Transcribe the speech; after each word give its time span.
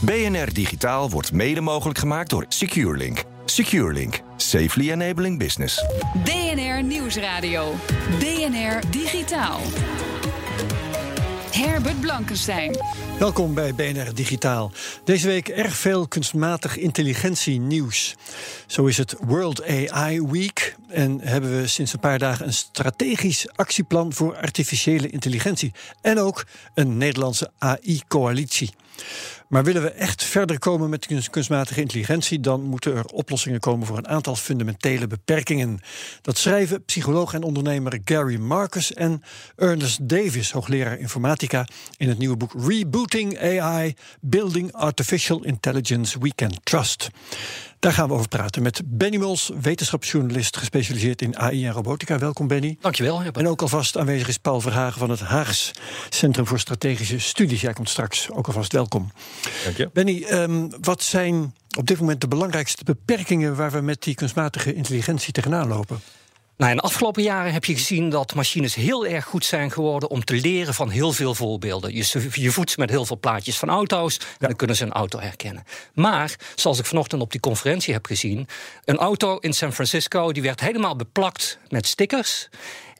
BNR 0.00 0.52
Digitaal 0.52 1.10
wordt 1.10 1.32
mede 1.32 1.60
mogelijk 1.60 1.98
gemaakt 1.98 2.30
door 2.30 2.44
SecureLink. 2.48 3.24
SecureLink. 3.44 4.20
Safely 4.36 4.90
enabling 4.90 5.38
business. 5.38 5.84
BNR 6.24 6.82
Nieuwsradio. 6.82 7.74
BNR 8.18 8.90
Digitaal. 8.90 9.60
Herbert 11.50 12.00
Blankenstein. 12.00 12.76
Welkom 13.18 13.54
bij 13.54 13.74
BNR 13.74 14.14
Digitaal. 14.14 14.72
Deze 15.04 15.26
week 15.26 15.48
erg 15.48 15.76
veel 15.76 16.08
kunstmatig 16.08 16.76
intelligentie 16.76 17.60
nieuws. 17.60 18.16
Zo 18.66 18.86
is 18.86 18.96
het 18.96 19.16
World 19.20 19.66
AI 19.66 20.22
Week 20.22 20.76
en 20.88 21.20
hebben 21.20 21.60
we 21.60 21.66
sinds 21.66 21.92
een 21.92 22.00
paar 22.00 22.18
dagen 22.18 22.46
een 22.46 22.52
strategisch 22.52 23.48
actieplan 23.56 24.12
voor 24.12 24.36
artificiële 24.36 25.08
intelligentie 25.08 25.72
en 26.00 26.18
ook 26.18 26.46
een 26.74 26.96
Nederlandse 26.96 27.50
AI-coalitie. 27.58 28.70
Maar 29.48 29.64
willen 29.64 29.82
we 29.82 29.90
echt 29.90 30.24
verder 30.24 30.58
komen 30.58 30.90
met 30.90 31.28
kunstmatige 31.30 31.80
intelligentie, 31.80 32.40
dan 32.40 32.62
moeten 32.62 32.96
er 32.96 33.04
oplossingen 33.04 33.60
komen 33.60 33.86
voor 33.86 33.98
een 33.98 34.08
aantal 34.08 34.36
fundamentele 34.36 35.06
beperkingen. 35.06 35.80
Dat 36.22 36.38
schrijven 36.38 36.84
psycholoog 36.84 37.34
en 37.34 37.42
ondernemer 37.42 38.00
Gary 38.04 38.36
Marcus 38.36 38.92
en 38.92 39.22
Ernest 39.56 40.08
Davis, 40.08 40.50
hoogleraar 40.50 40.98
informatica, 40.98 41.66
in 41.96 42.08
het 42.08 42.18
nieuwe 42.18 42.36
boek 42.36 42.52
Rebooting 42.66 43.38
AI: 43.38 43.94
Building 44.20 44.72
Artificial 44.72 45.44
Intelligence 45.44 46.18
We 46.18 46.34
Can 46.34 46.52
Trust. 46.62 47.10
Daar 47.80 47.92
gaan 47.92 48.08
we 48.08 48.14
over 48.14 48.28
praten 48.28 48.62
met 48.62 48.82
Benny 48.84 49.16
Mols, 49.16 49.50
wetenschapsjournalist 49.60 50.56
gespecialiseerd 50.56 51.22
in 51.22 51.38
AI 51.38 51.66
en 51.66 51.72
robotica. 51.72 52.18
Welkom 52.18 52.46
Benny. 52.46 52.76
Dankjewel. 52.80 53.22
En 53.22 53.48
ook 53.48 53.62
alvast 53.62 53.96
aanwezig 53.98 54.28
is 54.28 54.38
Paul 54.38 54.60
Verhagen 54.60 54.98
van 54.98 55.10
het 55.10 55.20
Haags 55.20 55.70
Centrum 56.08 56.46
voor 56.46 56.58
Strategische 56.58 57.18
Studies. 57.18 57.60
Jij 57.60 57.72
komt 57.72 57.88
straks 57.88 58.30
ook 58.30 58.46
alvast 58.46 58.72
welkom. 58.72 59.12
Dank 59.64 59.76
je. 59.76 59.90
Benny, 59.92 60.26
um, 60.30 60.70
wat 60.80 61.02
zijn 61.02 61.54
op 61.78 61.86
dit 61.86 62.00
moment 62.00 62.20
de 62.20 62.28
belangrijkste 62.28 62.84
beperkingen 62.84 63.56
waar 63.56 63.70
we 63.70 63.80
met 63.80 64.02
die 64.02 64.14
kunstmatige 64.14 64.74
intelligentie 64.74 65.32
tegenaan 65.32 65.68
lopen? 65.68 66.00
Nou, 66.60 66.72
in 66.72 66.78
de 66.78 66.82
afgelopen 66.82 67.22
jaren 67.22 67.52
heb 67.52 67.64
je 67.64 67.74
gezien 67.74 68.10
dat 68.10 68.34
machines 68.34 68.74
heel 68.74 69.06
erg 69.06 69.24
goed 69.24 69.44
zijn 69.44 69.70
geworden 69.70 70.10
om 70.10 70.24
te 70.24 70.34
leren 70.34 70.74
van 70.74 70.90
heel 70.90 71.12
veel 71.12 71.34
voorbeelden. 71.34 71.94
Je, 71.94 72.28
je 72.32 72.50
voedt 72.50 72.70
ze 72.70 72.80
met 72.80 72.90
heel 72.90 73.04
veel 73.04 73.18
plaatjes 73.18 73.58
van 73.58 73.68
auto's 73.68 74.18
en 74.18 74.24
dan 74.38 74.56
kunnen 74.56 74.76
ze 74.76 74.84
een 74.84 74.92
auto 74.92 75.18
herkennen. 75.18 75.64
Maar, 75.94 76.36
zoals 76.54 76.78
ik 76.78 76.86
vanochtend 76.86 77.22
op 77.22 77.30
die 77.30 77.40
conferentie 77.40 77.92
heb 77.92 78.06
gezien, 78.06 78.48
een 78.84 78.96
auto 78.96 79.36
in 79.38 79.52
San 79.52 79.72
Francisco 79.72 80.32
die 80.32 80.42
werd 80.42 80.60
helemaal 80.60 80.96
beplakt 80.96 81.58
met 81.68 81.86
stickers. 81.86 82.48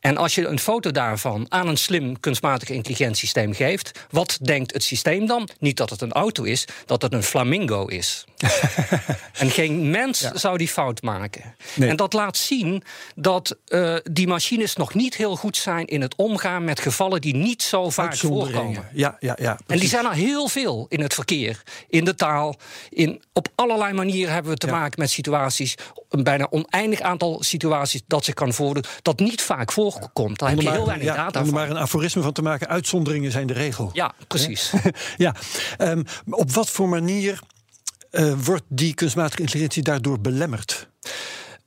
En 0.01 0.17
als 0.17 0.35
je 0.35 0.47
een 0.47 0.59
foto 0.59 0.91
daarvan 0.91 1.47
aan 1.49 1.69
een 1.69 1.77
slim 1.77 2.21
kunstmatige 2.21 2.75
intelligentiesysteem 2.75 3.53
geeft, 3.53 4.07
wat 4.11 4.39
denkt 4.43 4.73
het 4.73 4.83
systeem 4.83 5.27
dan? 5.27 5.49
Niet 5.59 5.77
dat 5.77 5.91
het 5.91 6.01
een 6.01 6.13
auto 6.13 6.43
is, 6.43 6.65
dat 6.87 7.03
het 7.03 7.13
een 7.13 7.23
flamingo 7.23 7.87
is. 7.87 8.25
en 9.33 9.51
geen 9.51 9.91
mens 9.91 10.21
ja. 10.21 10.37
zou 10.37 10.59
die 10.59 10.69
fout 10.69 11.03
maken. 11.03 11.55
Nee. 11.75 11.89
En 11.89 11.97
dat 11.97 12.13
laat 12.13 12.37
zien 12.37 12.83
dat 13.15 13.57
uh, 13.69 13.97
die 14.11 14.27
machines 14.27 14.77
nog 14.77 14.95
niet 14.95 15.17
heel 15.17 15.37
goed 15.37 15.57
zijn 15.57 15.87
in 15.87 16.01
het 16.01 16.15
omgaan 16.15 16.65
met 16.65 16.81
gevallen 16.81 17.21
die 17.21 17.35
niet 17.35 17.63
zo 17.63 17.91
vaak 17.91 18.17
voorkomen. 18.17 18.89
Ja, 18.93 19.17
ja, 19.21 19.37
ja, 19.41 19.59
en 19.67 19.79
die 19.79 19.89
zijn 19.89 20.05
er 20.05 20.13
heel 20.13 20.49
veel 20.49 20.87
in 20.89 21.01
het 21.01 21.15
verkeer, 21.15 21.63
in 21.89 22.05
de 22.05 22.15
taal. 22.15 22.57
In, 22.91 23.23
op 23.33 23.49
allerlei 23.55 23.93
manieren 23.93 24.33
hebben 24.33 24.53
we 24.53 24.59
te 24.59 24.67
ja. 24.67 24.73
maken 24.73 25.01
met 25.01 25.11
situaties, 25.11 25.75
een 26.09 26.23
bijna 26.23 26.47
oneindig 26.51 27.01
aantal 27.01 27.43
situaties 27.43 28.03
dat 28.07 28.25
zich 28.25 28.35
kan 28.35 28.53
voordoen, 28.53 28.85
dat 29.03 29.19
niet 29.19 29.43
vaak 29.43 29.73
voorkomt. 29.73 29.89
Daar 30.39 30.49
heb 30.49 30.61
je 30.61 30.71
heel 30.71 30.87
weinig 30.87 31.07
ja, 31.07 31.15
data 31.15 31.41
om 31.41 31.47
er 31.47 31.53
maar 31.53 31.71
een 31.71 31.79
aforisme 31.79 32.23
van 32.23 32.33
te 32.33 32.43
maken, 32.43 32.69
uitzonderingen 32.69 33.33
zijn 33.33 33.47
de 33.47 33.53
regel. 33.53 33.91
Ja, 33.93 34.13
precies. 34.29 34.73
ja, 35.17 35.35
um, 35.79 36.05
op 36.31 36.51
wat 36.51 36.71
voor 36.71 36.89
manier 36.89 37.41
uh, 38.11 38.35
wordt 38.45 38.65
die 38.69 38.95
kunstmatige 38.95 39.41
intelligentie 39.41 39.83
daardoor 39.83 40.21
belemmerd? 40.21 40.89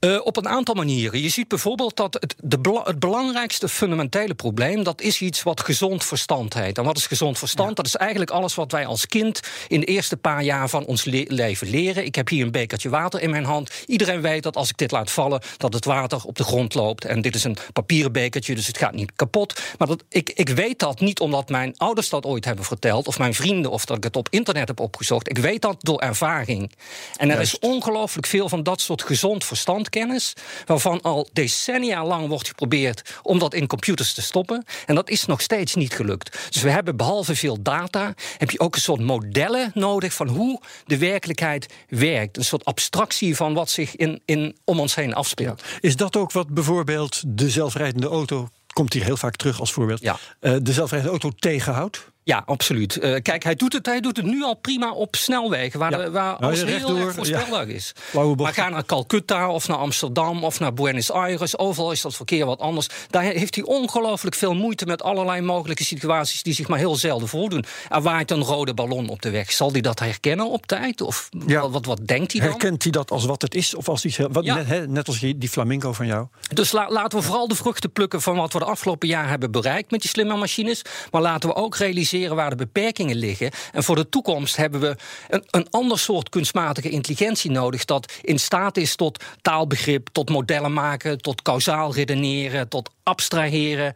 Uh, 0.04 0.20
op 0.24 0.38
een 0.38 0.48
aantal 0.48 0.76
manieren. 0.76 1.22
Je 1.22 1.30
ziet 1.30 1.48
bijvoorbeeld 1.48 1.96
dat 1.96 2.14
het, 2.14 2.36
de 2.42 2.82
het 2.84 3.00
belangrijkste 3.00 3.70
fundamentele 3.70 4.34
probleem... 4.34 4.84
dat 4.84 5.02
is 5.02 5.22
iets 5.22 5.44
wat 5.44 5.62
gezond 5.62 6.06
verstand 6.06 6.54
heet. 6.54 6.78
En 6.78 6.84
wat 6.84 6.98
is 6.98 7.08
gezond 7.08 7.38
verstand? 7.38 7.70
Ja. 7.70 7.76
Dat 7.76 7.86
is 7.86 7.96
eigenlijk 7.96 8.32
alles 8.32 8.56
wat 8.56 8.72
wij 8.72 8.86
als 8.86 9.08
kind... 9.08 9.40
in 9.68 9.80
de 9.80 9.86
eerste 9.86 10.18
paar 10.18 10.44
jaar 10.44 10.70
van 10.70 10.86
ons 10.86 11.04
le 11.04 11.26
leven 11.28 11.70
leren. 11.70 12.06
Ik 12.06 12.16
heb 12.16 12.30
hier 12.30 12.46
een 12.46 12.52
bekertje 12.52 12.90
water 12.90 13.22
in 13.22 13.30
mijn 13.30 13.44
hand. 13.44 13.70
Iedereen 13.86 14.22
weet 14.22 14.44
dat 14.44 14.56
als 14.56 14.70
ik 14.70 14.78
dit 14.78 14.92
laat 14.92 15.12
vallen... 15.12 15.42
dat 15.58 15.74
het 15.74 15.86
water 15.86 16.22
op 16.26 16.36
de 16.36 16.44
grond 16.44 16.74
loopt. 16.74 17.06
En 17.06 17.22
dit 17.22 17.36
is 17.36 17.44
een 17.44 17.58
papieren 17.74 18.12
bekertje, 18.12 18.56
dus 18.56 18.68
het 18.68 18.78
gaat 18.78 18.94
niet 18.94 19.12
kapot. 19.16 19.62
Maar 19.78 19.88
dat, 19.88 20.04
ik, 20.10 20.30
ik 20.30 20.50
weet 20.50 20.80
dat 20.80 21.00
niet 21.00 21.20
omdat 21.20 21.50
mijn 21.50 21.74
ouders 21.78 22.10
dat 22.10 22.26
ooit 22.26 22.46
hebben 22.46 22.66
verteld... 22.66 23.08
of 23.08 23.18
mijn 23.18 23.34
vrienden, 23.34 23.72
of 23.72 23.86
dat 23.86 23.98
ik 23.98 24.04
het 24.04 24.16
op 24.16 24.28
internet 24.30 24.68
heb 24.68 24.80
opgezocht. 24.80 25.30
Ik 25.30 25.38
weet 25.38 25.62
dat 25.62 25.76
door 25.80 26.00
ervaring. 26.00 26.72
En 27.16 27.30
er 27.30 27.36
Juist. 27.36 27.54
is 27.54 27.60
ongelooflijk 27.60 28.28
veel 28.28 28.50
van 28.50 28.64
dat 28.64 28.82
soort 28.82 29.04
gezond 29.04 29.44
verstand 29.44 29.92
kennis, 29.94 30.34
waarvan 30.66 31.02
al 31.02 31.30
decennia 31.34 32.06
lang 32.06 32.28
wordt 32.28 32.48
geprobeerd 32.48 33.02
om 33.24 33.40
dat 33.40 33.54
in 33.54 33.68
computers 33.68 34.14
te 34.14 34.22
stoppen. 34.22 34.66
En 34.86 34.96
dat 34.96 35.10
is 35.10 35.26
nog 35.26 35.42
steeds 35.42 35.76
niet 35.76 35.94
gelukt. 35.94 36.52
Dus 36.52 36.62
we 36.62 36.70
hebben 36.70 36.98
behalve 36.98 37.36
veel 37.36 37.62
data, 37.62 38.14
heb 38.38 38.52
je 38.52 38.60
ook 38.60 38.76
een 38.76 38.82
soort 38.82 39.02
modellen 39.02 39.72
nodig 39.74 40.14
van 40.14 40.28
hoe 40.28 40.62
de 40.86 40.98
werkelijkheid 40.98 41.74
werkt. 41.88 42.38
Een 42.38 42.44
soort 42.44 42.66
abstractie 42.66 43.36
van 43.36 43.54
wat 43.54 43.70
zich 43.70 43.96
in, 43.96 44.22
in, 44.26 44.58
om 44.64 44.80
ons 44.80 44.96
heen 44.96 45.14
afspeelt. 45.14 45.62
Ja. 45.62 45.78
Is 45.80 45.96
dat 45.96 46.16
ook 46.16 46.32
wat 46.32 46.48
bijvoorbeeld 46.48 47.22
de 47.28 47.50
zelfrijdende 47.50 48.08
auto, 48.08 48.48
komt 48.74 48.94
hier 48.94 49.04
heel 49.04 49.18
vaak 49.18 49.36
terug 49.36 49.60
als 49.60 49.72
voorbeeld, 49.72 50.02
ja. 50.02 50.18
uh, 50.42 50.56
de 50.62 50.74
zelfrijdende 50.74 51.12
auto 51.12 51.32
tegenhoudt? 51.40 52.12
Ja, 52.26 52.44
absoluut. 52.46 52.98
Uh, 53.04 53.16
kijk, 53.22 53.44
hij 53.44 53.56
doet, 53.56 53.74
het, 53.74 53.86
hij 53.86 54.00
doet 54.02 54.18
het 54.18 54.26
nu 54.26 54.44
al 54.44 54.54
prima 54.56 54.92
op 54.92 55.16
snelwegen, 55.16 55.80
waar, 55.80 55.92
Ja. 55.92 55.98
de, 55.98 56.12
waar 56.12 56.24
Nou, 56.32 56.44
alles 56.44 56.60
ja, 56.60 56.66
heel 56.66 56.98
erg 56.98 57.14
voorspelbaar 57.14 57.68
ja. 57.68 57.74
is. 57.74 57.92
Maar 58.38 58.54
ga 58.54 58.70
naar 58.70 58.86
Calcutta 58.86 59.50
of 59.52 59.68
naar 59.68 59.78
Amsterdam 59.78 60.44
of 60.44 60.60
naar 60.60 60.74
Buenos 60.74 61.12
Aires, 61.12 61.58
overal 61.58 61.92
is 61.92 62.02
dat 62.02 62.16
verkeer 62.16 62.46
wat 62.46 62.60
anders. 62.60 62.88
Daar 63.10 63.24
heeft 63.24 63.56
hij 63.56 63.64
ongelooflijk 63.64 64.36
veel 64.36 64.54
moeite 64.54 64.86
met 64.86 65.04
allerlei 65.04 65.42
mogelijke 65.42 65.84
situaties 65.84 66.44
die 66.44 66.54
zich 66.54 66.68
maar 66.68 66.80
heel 66.80 66.96
zelden 66.96 67.28
voordoen. 67.28 67.66
Er 67.90 68.02
waait 68.02 68.32
een 68.32 68.44
rode 68.44 68.74
ballon 68.74 69.10
op 69.10 69.22
de 69.22 69.30
weg. 69.30 69.52
Zal 69.52 69.72
hij 69.72 69.82
dat 69.82 70.00
herkennen 70.00 70.50
op 70.50 70.66
tijd? 70.66 71.02
Of 71.02 71.30
wat, 71.32 71.72
wat, 71.72 71.86
wat 71.86 72.00
denkt 72.08 72.32
hij 72.32 72.42
dan? 72.42 72.50
Herkent 72.50 72.84
hij 72.84 72.92
dat 72.92 73.12
als 73.12 73.26
wat 73.26 73.42
het 73.42 73.56
is? 73.56 73.76
Of 73.76 73.90
als 73.90 74.06
iets 74.06 74.18
heel, 74.18 74.30
wat, 74.32 74.44
net, 74.46 74.68
hè, 74.68 74.88
net 74.88 75.08
als 75.08 75.20
die 75.20 75.38
die 75.38 75.50
flamingo 75.50 75.94
van 75.94 76.06
jou? 76.06 76.28
Dus 76.54 76.72
la- 76.72 76.90
laten 76.90 77.18
we 77.20 77.26
vooral 77.26 77.48
de 77.48 77.56
vruchten 77.56 77.92
plukken 77.92 78.22
van 78.22 78.36
wat 78.36 78.54
we 78.54 78.60
de 78.60 78.66
afgelopen 78.66 79.08
jaar 79.08 79.30
hebben 79.30 79.52
bereikt 79.52 79.92
met 79.92 80.02
die 80.02 80.10
slimme 80.10 80.36
machines. 80.36 80.82
Maar 81.12 81.22
laten 81.22 81.50
we 81.50 81.56
ook 81.56 81.76
realiseren 81.76 82.12
waar 82.22 82.50
de 82.50 82.56
beperkingen 82.56 83.16
liggen. 83.16 83.52
En 83.72 83.84
voor 83.84 83.96
de 83.96 84.10
toekomst 84.10 84.56
hebben 84.56 84.80
we 84.80 84.96
een, 85.30 85.44
een 85.52 85.68
ander 85.70 86.00
soort 86.00 86.30
kunstmatige 86.30 86.90
intelligentie 86.90 87.52
nodig. 87.52 87.86
Dat 87.86 88.14
in 88.22 88.40
staat 88.40 88.78
is 88.78 88.96
tot 88.96 89.24
taalbegrip, 89.42 90.08
tot 90.12 90.30
modellen 90.30 90.74
maken, 90.74 91.18
tot 91.22 91.42
kausaal 91.42 91.94
redeneren, 91.94 92.68
tot 92.68 92.90
abstraheren. 93.04 93.94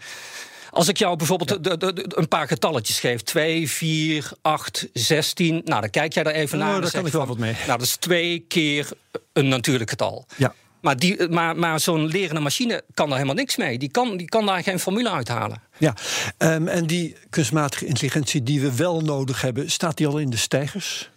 Als 0.72 0.88
ik 0.88 0.98
jou 0.98 1.16
bijvoorbeeld 1.16 1.64
de, 1.64 1.78
de, 1.78 1.94
de- 1.94 2.06
een 2.16 2.28
paar 2.28 2.48
getalletjes 2.48 3.00
geef, 3.00 3.22
2, 3.22 3.70
4, 3.70 4.32
8, 4.42 4.88
16, 4.94 5.62
nou 5.66 5.82
dan 5.82 5.90
kijk 5.90 6.14
jij 6.14 6.24
daar 6.24 6.34
even 6.34 6.60
Oh, 6.60 6.66
naar. 6.66 6.82
daar 6.82 6.92
kan 6.92 7.06
ik 7.06 7.12
wel 7.12 7.26
wat 7.26 7.38
mee. 7.38 7.54
Nou, 7.54 7.66
dat 7.78 7.82
is 7.88 7.96
twee 7.96 8.40
keer 8.48 8.90
een 9.34 9.48
natuurlijk 9.48 9.90
getal. 9.90 10.26
Ja. 10.36 10.54
Maar, 10.96 11.30
maar, 11.30 11.56
maar 11.56 11.80
zo'n 11.80 12.08
lerende 12.08 12.42
machine 12.42 12.82
kan 12.94 13.08
daar 13.08 13.18
helemaal 13.18 13.40
niks 13.44 13.56
mee. 13.56 13.78
Die 13.78 13.90
kan, 13.92 14.18
die 14.18 14.28
kan 14.28 14.46
daar 14.46 14.64
geen 14.64 14.80
formule 14.80 15.10
uithalen. 15.10 15.62
Ja, 15.78 15.94
Ehm, 16.38 16.68
en 16.68 16.88
die 16.88 17.16
kunstmatige 17.30 17.86
intelligentie 17.86 18.44
die 18.44 18.62
we 18.62 18.76
wel 18.76 19.02
nodig 19.02 19.42
hebben, 19.42 19.72
staat 19.72 19.98
die 19.98 20.08
al 20.08 20.18
in 20.18 20.30
de 20.30 20.38
stijgers? 20.38 21.10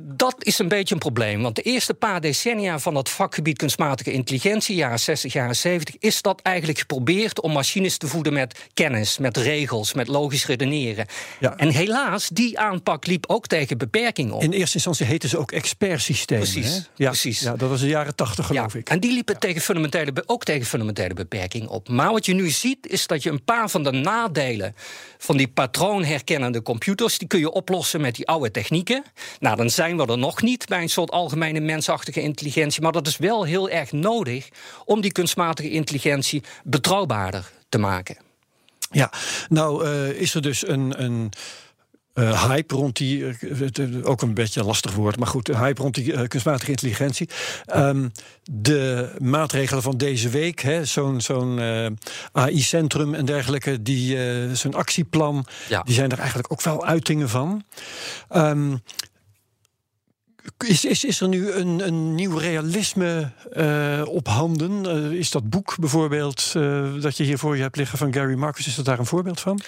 Dat 0.00 0.34
is 0.38 0.58
een 0.58 0.68
beetje 0.68 0.94
een 0.94 1.00
probleem. 1.00 1.42
Want 1.42 1.56
de 1.56 1.62
eerste 1.62 1.94
paar 1.94 2.20
decennia 2.20 2.78
van 2.78 2.94
dat 2.94 3.08
vakgebied 3.08 3.56
kunstmatige 3.56 4.12
intelligentie, 4.12 4.76
jaren 4.76 5.00
60, 5.00 5.32
jaren 5.32 5.56
70, 5.56 5.96
is 5.98 6.22
dat 6.22 6.40
eigenlijk 6.42 6.78
geprobeerd 6.78 7.40
om 7.40 7.52
machines 7.52 7.96
te 7.96 8.06
voeden 8.06 8.32
met 8.32 8.58
kennis, 8.74 9.18
met 9.18 9.36
regels, 9.36 9.94
met 9.94 10.08
logisch 10.08 10.46
redeneren. 10.46 11.06
Ja. 11.40 11.56
En 11.56 11.68
helaas, 11.68 12.28
die 12.28 12.58
aanpak 12.58 13.06
liep 13.06 13.24
ook 13.28 13.46
tegen 13.46 13.78
beperkingen 13.78 14.34
op. 14.34 14.42
In 14.42 14.52
eerste 14.52 14.74
instantie 14.74 15.06
heten 15.06 15.28
ze 15.28 15.38
ook 15.38 15.52
expertsystemen. 15.52 16.50
Precies, 16.50 16.74
hè? 16.74 16.80
Ja, 16.94 17.08
precies. 17.08 17.40
Ja, 17.40 17.56
dat 17.56 17.68
was 17.68 17.80
de 17.80 17.86
jaren 17.86 18.14
tachtig, 18.14 18.46
geloof 18.46 18.72
ja, 18.72 18.78
ik. 18.78 18.88
En 18.88 19.00
die 19.00 19.12
liepen 19.12 19.38
tegen 19.38 19.60
fundamentele, 19.60 20.12
ook 20.26 20.44
tegen 20.44 20.66
fundamentele 20.66 21.14
beperkingen 21.14 21.68
op. 21.68 21.88
Maar 21.88 22.10
wat 22.10 22.26
je 22.26 22.34
nu 22.34 22.50
ziet, 22.50 22.86
is 22.86 23.06
dat 23.06 23.22
je 23.22 23.30
een 23.30 23.44
paar 23.44 23.70
van 23.70 23.82
de 23.82 23.90
nadelen 23.90 24.74
van 25.18 25.36
die 25.36 25.48
patroonherkennende 25.48 26.62
computers, 26.62 27.18
die 27.18 27.28
kun 27.28 27.38
je 27.38 27.50
oplossen 27.50 28.00
met 28.00 28.14
die 28.14 28.26
oude 28.26 28.50
technieken. 28.50 29.02
Nou, 29.40 29.56
dan 29.56 29.70
zijn 29.70 29.87
we 29.96 30.06
er 30.06 30.18
nog 30.18 30.42
niet 30.42 30.66
bij 30.66 30.82
een 30.82 30.88
soort 30.88 31.10
algemene 31.10 31.60
mensachtige 31.60 32.22
intelligentie. 32.22 32.82
Maar 32.82 32.92
dat 32.92 33.06
is 33.06 33.16
wel 33.16 33.44
heel 33.44 33.70
erg 33.70 33.92
nodig 33.92 34.48
om 34.84 35.00
die 35.00 35.12
kunstmatige 35.12 35.70
intelligentie 35.70 36.42
betrouwbaarder 36.64 37.50
te 37.68 37.78
maken. 37.78 38.16
Ja, 38.90 39.12
nou 39.48 39.86
eh, 39.86 40.08
is 40.08 40.34
er 40.34 40.42
dus 40.42 40.66
een. 40.66 41.02
een 41.02 41.30
eh, 42.12 42.48
hype 42.48 42.74
rond 42.74 42.96
die, 42.96 43.26
eh, 43.26 43.98
ook 44.02 44.22
een 44.22 44.34
beetje 44.34 44.60
een 44.60 44.66
lastig 44.66 44.94
woord, 44.94 45.18
maar 45.18 45.26
goed, 45.26 45.48
een 45.48 45.58
hype 45.58 45.82
rond 45.82 45.94
die 45.94 46.28
kunstmatige 46.28 46.70
intelligentie. 46.70 47.28
Ehm, 47.64 48.08
de 48.50 49.10
maatregelen 49.18 49.82
van 49.82 49.96
deze 49.96 50.28
week, 50.28 50.60
hè, 50.60 50.84
zo'n 50.84 51.20
zo'n 51.20 51.60
AI-centrum 52.32 53.14
en 53.14 53.24
dergelijke, 53.24 53.82
die, 53.82 54.18
zo'n 54.54 54.74
actieplan, 54.74 55.46
Ja. 55.68 55.82
die 55.82 55.94
zijn 55.94 56.10
er 56.10 56.18
eigenlijk 56.18 56.52
ook 56.52 56.62
wel 56.62 56.84
uitingen 56.84 57.28
van. 57.28 57.64
Ehm, 58.28 58.76
is, 60.56 60.84
is, 60.84 61.04
is 61.04 61.20
er 61.20 61.28
nu 61.28 61.50
een, 61.50 61.86
een 61.86 62.14
nieuw 62.14 62.36
realisme 62.36 63.30
eh, 63.52 64.02
op 64.06 64.26
handen? 64.26 64.86
Eh, 64.86 65.18
is 65.18 65.30
dat 65.30 65.50
boek 65.50 65.76
bijvoorbeeld 65.78 66.52
eh, 66.56 66.94
dat 67.00 67.16
je 67.16 67.24
hier 67.24 67.38
voor 67.38 67.56
je 67.56 67.62
hebt 67.62 67.76
liggen 67.76 67.98
van 67.98 68.12
Gary 68.12 68.34
Marcus, 68.34 68.66
is 68.66 68.74
dat 68.74 68.84
daar 68.84 68.98
een 68.98 69.06
voorbeeld 69.06 69.40
van? 69.40 69.60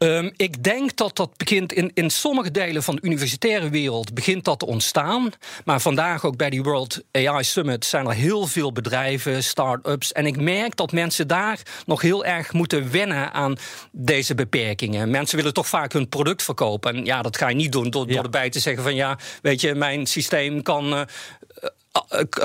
Ehm, 0.00 0.30
ik 0.36 0.62
denk 0.64 0.96
dat 0.96 1.16
dat 1.16 1.36
begint 1.36 1.72
in, 1.72 1.90
in 1.94 2.10
sommige 2.10 2.50
delen 2.50 2.82
van 2.82 2.94
de 2.94 3.02
universitaire 3.02 3.68
wereld 3.70 4.14
begint 4.14 4.44
dat 4.44 4.58
te 4.58 4.66
ontstaan. 4.66 5.30
Maar 5.64 5.80
vandaag 5.80 6.24
ook 6.24 6.36
bij 6.36 6.50
die 6.50 6.62
World 6.62 7.02
AI 7.12 7.44
Summit 7.44 7.84
zijn 7.84 8.06
er 8.06 8.12
heel 8.12 8.46
veel 8.46 8.72
bedrijven, 8.72 9.42
start-ups. 9.44 10.12
En 10.12 10.26
ik 10.26 10.36
merk 10.40 10.76
dat 10.76 10.92
mensen 10.92 11.28
daar 11.28 11.58
nog 11.86 12.00
heel 12.00 12.24
erg 12.24 12.52
moeten 12.52 12.90
wennen 12.90 13.32
aan 13.32 13.56
deze 13.92 14.34
beperkingen. 14.34 15.10
Mensen 15.10 15.36
willen 15.36 15.54
toch 15.54 15.68
vaak 15.68 15.92
hun 15.92 16.08
product 16.08 16.42
verkopen. 16.42 16.94
En 16.96 17.04
ja, 17.04 17.22
dat 17.22 17.36
ga 17.36 17.48
je 17.48 17.54
niet 17.54 17.72
doen 17.72 17.90
door, 17.90 18.08
Ja. 18.08 18.14
door 18.14 18.24
erbij 18.24 18.50
te 18.50 18.60
zeggen 18.60 18.82
van 18.82 18.94
ja, 18.94 19.18
weet 19.42 19.60
je, 19.60 19.74
mijn 19.74 20.06
systeem 20.06 20.62
kan. 20.62 20.94
eh, 20.94 21.00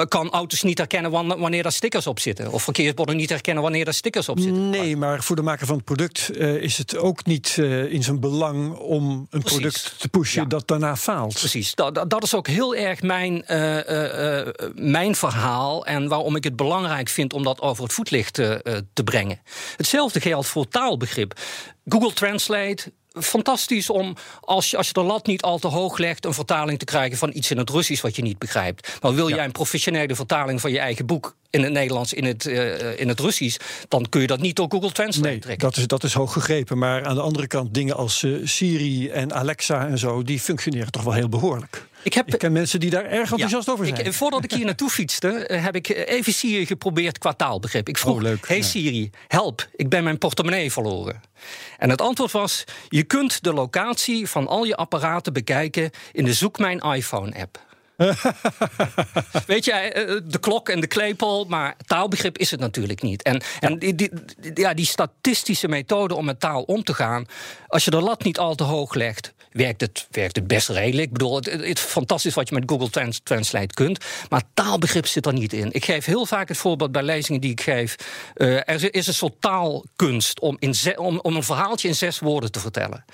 kan 0.07 0.29
auto's 0.31 0.61
niet 0.63 0.77
herkennen 0.77 1.11
wan- 1.11 1.39
wanneer 1.39 1.63
daar 1.63 1.71
stickers 1.71 2.07
op 2.07 2.19
zitten. 2.19 2.51
Of 2.51 2.63
verkeersborden 2.63 3.15
niet 3.15 3.29
herkennen 3.29 3.63
wanneer 3.63 3.85
daar 3.85 3.93
stickers 3.93 4.29
op 4.29 4.39
zitten. 4.39 4.69
Nee, 4.69 4.97
maar 4.97 5.23
voor 5.23 5.35
de 5.35 5.41
maker 5.41 5.65
van 5.67 5.75
het 5.75 5.85
product 5.85 6.29
eh, 6.29 6.55
is 6.55 6.77
het 6.77 6.97
ook 6.97 7.25
niet 7.25 7.55
eh, 7.59 7.91
in 7.93 8.03
zijn 8.03 8.19
belang 8.19 8.77
om 8.77 9.27
een 9.29 9.41
Precies. 9.41 9.49
product 9.51 9.99
te 9.99 10.07
pushen 10.09 10.41
Ja. 10.41 10.47
dat 10.47 10.67
daarna 10.67 10.95
faalt. 10.95 11.33
Precies, 11.33 11.75
dat, 11.75 11.95
dat- 11.95 12.09
dat 12.09 12.23
is 12.23 12.33
ook 12.35 12.47
heel 12.47 12.75
erg 12.75 13.01
mijn, 13.01 13.45
eh, 13.45 13.79
eh, 13.89 14.39
eh, 14.47 14.53
mijn 14.75 15.15
verhaal 15.15 15.85
en 15.85 16.07
waarom 16.07 16.35
ik 16.35 16.43
het 16.43 16.55
belangrijk 16.55 17.09
vind 17.09 17.33
om 17.33 17.43
dat 17.43 17.61
over 17.61 17.83
het 17.83 17.93
voetlicht 17.93 18.37
eh, 18.39 18.51
eh, 18.53 18.59
te 18.93 19.03
brengen. 19.03 19.41
Hetzelfde 19.77 20.19
geldt 20.21 20.47
voor 20.47 20.67
taalbegrip. 20.67 21.33
Google 21.85 22.13
Translate. 22.13 22.91
Fantastisch 23.19 23.89
om, 23.89 24.15
als 24.41 24.69
je, 24.71 24.77
als 24.77 24.87
je 24.87 24.93
de 24.93 25.01
lat 25.03 25.25
niet 25.27 25.41
al 25.41 25.57
te 25.59 25.67
hoog 25.67 25.97
legt, 25.97 26.25
een 26.25 26.33
vertaling 26.33 26.79
te 26.79 26.85
krijgen 26.85 27.17
van 27.17 27.29
iets 27.33 27.51
in 27.51 27.57
het 27.57 27.69
Russisch 27.69 28.01
wat 28.01 28.15
je 28.15 28.21
niet 28.21 28.39
begrijpt. 28.39 28.97
Maar 29.01 29.13
wil 29.15 29.29
jij 29.29 29.45
een 29.45 29.51
professionele 29.51 30.15
vertaling 30.15 30.61
van 30.61 30.71
je 30.71 30.79
eigen 30.79 31.05
boek 31.05 31.35
in 31.49 31.63
het 31.63 31.71
Nederlands, 31.71 32.13
in 32.13 32.25
het, 32.25 32.45
eh, 32.45 32.99
in 32.99 33.07
het 33.07 33.19
Russisch, 33.19 33.57
dan 33.87 34.05
kun 34.09 34.21
je 34.21 34.27
dat 34.27 34.39
niet 34.39 34.55
door 34.55 34.65
Google 34.69 34.91
Translate 34.91 35.27
Nee, 35.29 35.39
trekken. 35.39 35.67
dat 35.67 35.77
is, 35.77 35.87
dat 35.87 36.03
is 36.03 36.13
hoog 36.13 36.33
gegrepen. 36.33 36.77
Maar 36.77 37.05
aan 37.05 37.15
de 37.15 37.21
andere 37.21 37.47
kant, 37.47 37.73
dingen 37.73 37.95
als 37.95 38.23
eh, 38.23 38.31
Siri 38.43 39.09
en 39.09 39.33
Alexa 39.33 39.87
en 39.87 39.97
zo, 39.97 40.23
die 40.23 40.39
functioneren 40.39 40.91
toch 40.91 41.03
wel 41.03 41.13
heel 41.13 41.29
behoorlijk. 41.29 41.85
Ik 42.05 42.13
heb, 42.13 42.33
Ik 42.33 42.39
ken 42.39 42.51
mensen 42.51 42.79
die 42.79 42.89
daar 42.89 43.05
erg 43.05 43.31
enthousiast 43.31 43.69
over 43.69 43.85
zijn. 43.85 44.05
Ik, 44.05 44.13
voordat 44.13 44.43
ik 44.43 44.51
hier 44.51 44.65
naartoe 44.65 44.89
fietste, 44.89 45.27
eh, 45.27 45.63
heb 45.63 45.75
ik 45.75 45.89
eh, 45.89 46.17
even 46.17 46.33
Siri 46.33 46.65
geprobeerd 46.65 47.17
qua 47.17 47.33
taalbegrip. 47.33 47.89
Ik 47.89 47.97
vroeg, 47.97 48.15
Oh, 48.15 48.21
leuk, 48.21 48.47
hey 48.47 48.57
ja. 48.57 48.63
Siri, 48.63 49.09
help, 49.27 49.67
ik 49.75 49.89
ben 49.89 50.03
mijn 50.03 50.17
portemonnee 50.17 50.71
verloren. 50.71 51.21
En 51.77 51.89
het 51.89 52.01
antwoord 52.01 52.31
was, 52.31 52.63
je 52.89 53.03
kunt 53.03 53.43
de 53.43 53.53
locatie 53.53 54.27
van 54.27 54.47
al 54.47 54.63
je 54.63 54.75
apparaten 54.75 55.33
bekijken 55.33 55.91
in 56.11 56.25
de 56.25 56.33
Zoek 56.33 56.57
Mijn 56.59 56.79
iPhone-app. 56.79 57.59
Weet 59.47 59.65
je, 59.65 59.71
eh, 59.71 60.21
de 60.25 60.37
klok 60.39 60.69
en 60.69 60.79
de 60.79 60.87
klepel, 60.87 61.45
maar 61.45 61.75
taalbegrip 61.85 62.37
is 62.37 62.51
het 62.51 62.59
natuurlijk 62.59 63.01
niet. 63.01 63.21
En, 63.23 63.41
en 63.59 63.79
die, 63.79 63.95
die, 63.95 64.11
ja, 64.53 64.73
die 64.73 64.85
statistische 64.85 65.67
methode 65.67 66.15
om 66.15 66.25
met 66.25 66.39
taal 66.39 66.61
om 66.61 66.83
te 66.83 66.93
gaan, 66.93 67.25
als 67.67 67.85
je 67.85 67.91
de 67.91 68.01
lat 68.01 68.23
niet 68.23 68.39
al 68.39 68.55
te 68.55 68.63
hoog 68.63 68.93
legt, 68.93 69.33
werkt 69.51 69.81
het, 69.81 70.07
werkt 70.11 70.35
het 70.35 70.47
best 70.47 70.69
redelijk. 70.69 71.07
Ik 71.07 71.13
bedoel, 71.13 71.35
het, 71.35 71.45
het 71.45 71.61
is 71.77 71.81
fantastisch 71.81 72.33
wat 72.33 72.49
je 72.49 72.55
met 72.55 72.63
Google 72.69 72.89
Trans- 72.89 73.21
Translate 73.23 73.73
kunt, 73.73 74.05
maar 74.29 74.41
taalbegrip 74.53 75.07
zit 75.07 75.25
er 75.25 75.33
niet 75.33 75.53
in. 75.53 75.69
Ik 75.73 75.85
geef 75.85 76.05
heel 76.05 76.25
vaak 76.25 76.47
het 76.47 76.57
voorbeeld 76.57 76.91
bij 76.91 77.03
lezingen 77.03 77.41
die 77.41 77.51
ik 77.51 77.61
geef. 77.61 77.95
eh, 78.33 78.69
er 78.69 78.93
is 78.93 79.07
een 79.07 79.13
soort 79.13 79.41
taalkunst 79.41 80.39
om, 80.39 80.55
in 80.59 80.73
ze- 80.75 80.97
om, 80.99 81.19
om 81.21 81.35
een 81.35 81.43
verhaaltje 81.43 81.87
in 81.87 81.95
zes 81.95 82.19
woorden 82.19 82.51
te 82.51 82.59
vertellen. 82.59 83.05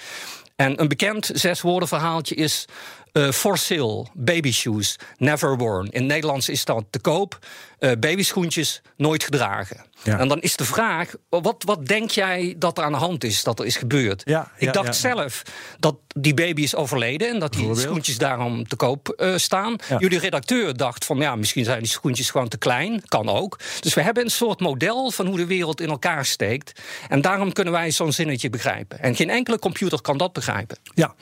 En 0.56 0.82
een 0.82 0.88
bekend 0.88 1.30
zeswoorden 1.34 1.88
verhaaltje 1.88 2.36
is 2.36 2.66
eh 3.12 3.30
for 3.32 3.58
sale, 3.58 4.06
baby 4.14 4.52
shoes, 4.52 4.96
never 5.18 5.58
worn. 5.58 5.86
In 5.86 6.00
het 6.00 6.12
Nederlands 6.12 6.50
is 6.50 6.66
dat 6.66 6.84
te 6.90 7.00
koop, 7.00 7.40
eh 7.80 7.92
babyschoentjes 8.00 8.82
nooit 8.98 9.24
gedragen. 9.24 9.86
Ja. 10.04 10.20
En 10.20 10.28
dan 10.28 10.42
is 10.42 10.56
de 10.56 10.66
vraag, 10.66 11.14
wat, 11.30 11.64
wat 11.66 11.86
denk 11.86 12.10
jij 12.10 12.56
dat 12.58 12.78
er 12.78 12.84
aan 12.84 12.92
de 12.92 12.98
hand 12.98 13.24
is, 13.24 13.44
dat 13.44 13.60
er 13.60 13.66
is 13.66 13.76
gebeurd? 13.76 14.22
Ja, 14.26 14.52
Ik 14.58 14.66
ja, 14.66 14.72
dacht 14.72 14.96
zelf 14.96 15.42
dat 15.80 15.96
die 16.08 16.34
baby 16.34 16.62
is 16.62 16.76
overleden 16.76 17.30
en 17.30 17.40
dat 17.40 17.54
die 17.54 17.76
schoentjes 17.76 18.18
daarom 18.18 18.68
te 18.68 18.76
koop 18.76 19.10
eh, 19.10 19.36
staan. 19.36 19.76
Jullie 19.98 20.20
redacteur 20.20 20.78
dacht 20.78 21.06
van, 21.06 21.18
ja, 21.18 21.36
misschien 21.36 21.64
zijn 21.64 21.80
die 21.80 21.88
schoentjes 21.88 22.30
gewoon 22.30 22.48
te 22.48 22.58
klein. 22.58 23.02
Kan 23.06 23.30
ook. 23.30 23.60
Dus 23.80 23.94
we 23.94 24.02
hebben 24.02 24.24
een 24.24 24.32
soort 24.32 24.60
model 24.60 25.12
van 25.12 25.26
hoe 25.28 25.38
de 25.38 25.46
wereld 25.46 25.82
in 25.82 25.90
elkaar 25.90 26.26
steekt. 26.26 26.82
En 27.10 27.22
daarom 27.22 27.54
kunnen 27.54 27.74
wij 27.74 27.92
zo'n 27.92 28.12
zinnetje 28.12 28.50
begrijpen. 28.50 29.00
En 29.00 29.16
geen 29.16 29.30
enkele 29.30 29.60
computer 29.60 30.02
kan 30.02 30.18
dat 30.18 30.34
begrijpen. 30.34 30.78
Ja. 30.96 31.16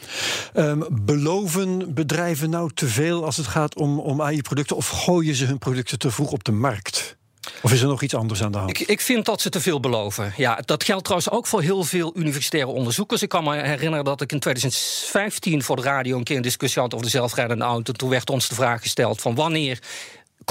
Ehm, 0.53 0.81
beloven 0.91 1.78
bedrijven 1.87 2.49
nou 2.49 2.71
te 2.73 2.87
veel 2.87 3.25
als 3.25 3.37
het 3.37 3.47
gaat 3.47 3.75
om, 3.75 3.99
om 3.99 4.21
AI-producten? 4.21 4.75
Of 4.75 4.89
gooien 4.89 5.35
ze 5.35 5.45
hun 5.45 5.57
producten 5.57 5.99
te 5.99 6.11
vroeg 6.11 6.31
op 6.31 6.43
de 6.43 6.51
markt? 6.51 7.17
Of 7.61 7.71
is 7.71 7.81
er 7.81 7.87
nog 7.87 8.01
iets 8.01 8.15
anders 8.15 8.43
aan 8.43 8.51
de 8.51 8.57
hand? 8.57 8.79
Ik, 8.79 8.87
ik 8.87 9.01
vind 9.01 9.25
dat 9.25 9.41
ze 9.41 9.49
te 9.49 9.61
veel 9.61 9.79
beloven. 9.79 10.33
Ja, 10.37 10.61
dat 10.65 10.83
geldt 10.83 11.03
trouwens 11.03 11.31
ook 11.31 11.47
voor 11.47 11.61
heel 11.61 11.83
veel 11.83 12.11
universitaire 12.15 12.71
onderzoekers. 12.71 13.21
Ik 13.21 13.29
kan 13.29 13.43
me 13.43 13.55
herinneren 13.55 14.05
dat 14.05 14.21
ik 14.21 14.31
in 14.31 14.39
2015 14.39 15.63
voor 15.63 15.75
de 15.75 15.81
radio 15.81 16.17
een 16.17 16.23
keer 16.23 16.35
een 16.35 16.41
discussie 16.41 16.81
had 16.81 16.93
over 16.93 17.05
de 17.05 17.11
zelfrijdende 17.11 17.63
auto. 17.63 17.91
Toen 17.91 18.09
werd 18.09 18.29
ons 18.29 18.47
de 18.47 18.55
vraag 18.55 18.81
gesteld 18.81 19.21
van 19.21 19.35
wanneer 19.35 19.79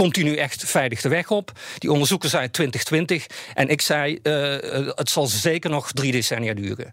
nu 0.07 0.37
echt 0.37 0.65
veilig 0.65 1.01
de 1.01 1.09
weg 1.09 1.31
op? 1.31 1.53
Die 1.79 1.93
onderzoeker 1.93 2.29
zei 2.29 2.51
2020 2.51 3.27
en 3.55 3.69
ik 3.69 3.81
zei 3.81 4.19
eh, 4.23 4.33
het 4.95 5.11
zal 5.11 5.27
zeker 5.27 5.71
nog 5.71 5.93
drie 5.93 6.13
decennia 6.13 6.55
duren. 6.55 6.93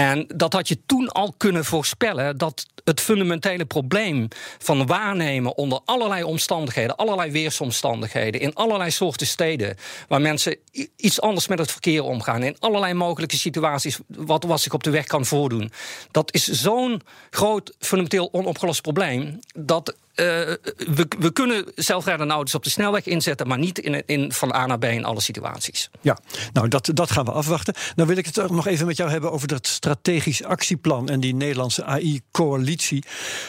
En 0.00 0.24
dat 0.34 0.52
had 0.52 0.68
je 0.68 0.78
toen 0.86 1.08
al 1.08 1.34
kunnen 1.36 1.64
voorspellen 1.64 2.38
dat 2.38 2.66
het 2.84 3.00
fundamentele 3.00 3.64
probleem 3.64 4.28
van 4.58 4.86
waarnemen 4.86 5.56
onder 5.56 5.80
allerlei 5.84 6.22
omstandigheden, 6.22 6.96
allerlei 6.96 7.30
weersomstandigheden, 7.30 8.40
in 8.40 8.54
allerlei 8.54 8.90
soorten 8.90 9.26
steden, 9.26 9.76
waar 10.08 10.20
mensen 10.20 10.56
iets 10.96 11.20
anders 11.20 11.48
met 11.48 11.58
het 11.58 11.70
verkeer 11.70 12.02
omgaan, 12.02 12.42
in 12.42 12.56
allerlei 12.58 12.94
mogelijke 12.94 13.36
situaties, 13.36 13.98
wat, 14.06 14.44
wat 14.44 14.60
zich 14.60 14.72
op 14.72 14.82
de 14.82 14.90
weg 14.90 15.06
kan 15.06 15.26
voordoen. 15.26 15.72
Dat 16.10 16.34
is 16.34 16.44
zo'n 16.44 17.00
groot, 17.30 17.74
fundamenteel 17.78 18.28
onopgelost 18.32 18.82
probleem, 18.82 19.40
dat 19.54 19.94
we, 20.20 21.06
we 21.18 21.32
kunnen 21.32 21.64
zelfrijdende 21.74 22.34
auto's 22.34 22.54
op 22.54 22.64
de 22.64 22.70
snelweg 22.70 23.06
inzetten, 23.06 23.46
maar 23.46 23.58
niet 23.58 23.78
in, 23.78 24.02
in, 24.06 24.32
van 24.32 24.54
A 24.54 24.66
naar 24.66 24.78
B 24.78 24.84
in 24.84 25.04
alle 25.04 25.20
situaties. 25.20 25.90
Ja, 26.00 26.18
nou 26.52 26.68
dat, 26.68 26.90
dat 26.94 27.10
gaan 27.10 27.24
we 27.24 27.30
afwachten. 27.30 27.74
Dan 27.94 28.06
wil 28.06 28.16
ik 28.16 28.26
het 28.26 28.50
nog 28.50 28.66
even 28.66 28.86
met 28.86 28.96
jou 28.96 29.10
hebben 29.10 29.32
over 29.32 29.48
dat 29.48 29.66
strategisch 29.66 30.44
actieplan 30.44 31.08
en 31.08 31.20
die 31.20 31.34
Nederlandse 31.34 31.84
AI-coalitie. 31.84 33.04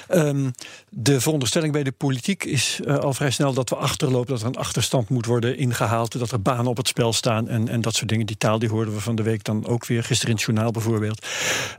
Ehm, 0.08 0.50
de 0.90 1.22
veronderstelling 1.22 1.74
bij 1.74 1.84
de 1.84 1.92
politiek 1.92 2.44
is 2.44 2.80
eh, 2.86 2.98
al 2.98 3.14
vrij 3.14 3.32
snel 3.32 3.54
dat 3.54 3.70
we 3.70 3.76
achterlopen, 3.76 4.30
dat 4.34 4.42
er 4.42 4.48
een 4.48 4.56
achterstand 4.56 5.10
moet 5.10 5.26
worden 5.26 5.58
ingehaald, 5.58 6.20
dat 6.20 6.32
er 6.32 6.42
banen 6.42 6.68
op 6.68 6.78
het 6.78 6.88
spel 6.88 7.14
staan 7.14 7.48
en, 7.48 7.68
en 7.68 7.82
dat 7.82 7.96
soort 7.96 8.10
dingen. 8.10 8.26
Die 8.26 8.38
taal 8.38 8.60
die 8.60 8.70
hoorden 8.70 8.94
we 8.94 9.00
van 9.00 9.16
de 9.16 9.24
week 9.24 9.44
dan 9.44 9.68
ook 9.68 9.86
weer, 9.86 10.04
gisteren 10.04 10.30
in 10.30 10.36
het 10.36 10.46
journaal 10.46 10.72
bijvoorbeeld. 10.72 11.26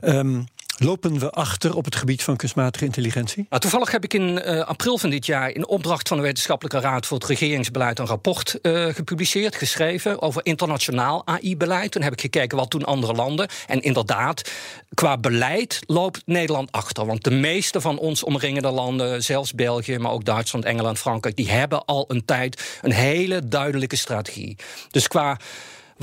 Ehm, 0.01 0.41
Lopen 0.77 1.19
we 1.19 1.29
achter 1.29 1.75
op 1.75 1.85
het 1.85 1.95
gebied 1.95 2.23
van 2.23 2.35
kunstmatige 2.35 2.85
intelligentie? 2.85 3.45
Nou, 3.49 3.61
toevallig 3.61 3.91
heb 3.91 4.03
ik 4.03 4.13
in 4.13 4.41
uh, 4.45 4.59
april 4.59 4.97
van 4.97 5.09
dit 5.09 5.25
jaar 5.25 5.49
in 5.49 5.67
opdracht 5.67 6.07
van 6.07 6.17
de 6.17 6.23
Wetenschappelijke 6.23 6.79
Raad 6.79 7.05
voor 7.05 7.17
het 7.17 7.27
Regeringsbeleid 7.27 7.99
een 7.99 8.05
rapport 8.05 8.59
uh, 8.61 8.85
gepubliceerd, 8.85 9.55
geschreven 9.55 10.21
over 10.21 10.45
internationaal 10.45 11.27
AI-beleid. 11.27 11.91
Toen 11.91 12.01
heb 12.01 12.13
ik 12.13 12.21
gekeken 12.21 12.57
wat 12.57 12.71
doen 12.71 12.83
andere 12.83 13.13
landen. 13.13 13.47
En 13.67 13.81
inderdaad, 13.81 14.51
qua 14.93 15.17
beleid 15.17 15.79
loopt 15.85 16.21
Nederland 16.25 16.71
achter. 16.71 17.05
Want 17.05 17.23
de 17.23 17.31
meeste 17.31 17.81
van 17.81 17.97
ons 17.97 18.23
omringende 18.23 18.71
landen, 18.71 19.23
zelfs 19.23 19.53
België, 19.53 19.97
maar 19.97 20.11
ook 20.11 20.25
Duitsland, 20.25 20.65
Engeland, 20.65 20.99
Frankrijk, 20.99 21.35
die 21.35 21.51
hebben 21.51 21.85
al 21.85 22.05
een 22.07 22.25
tijd 22.25 22.79
een 22.81 22.91
hele 22.91 23.47
duidelijke 23.47 23.95
strategie. 23.95 24.57
Dus 24.91 25.07
qua 25.07 25.37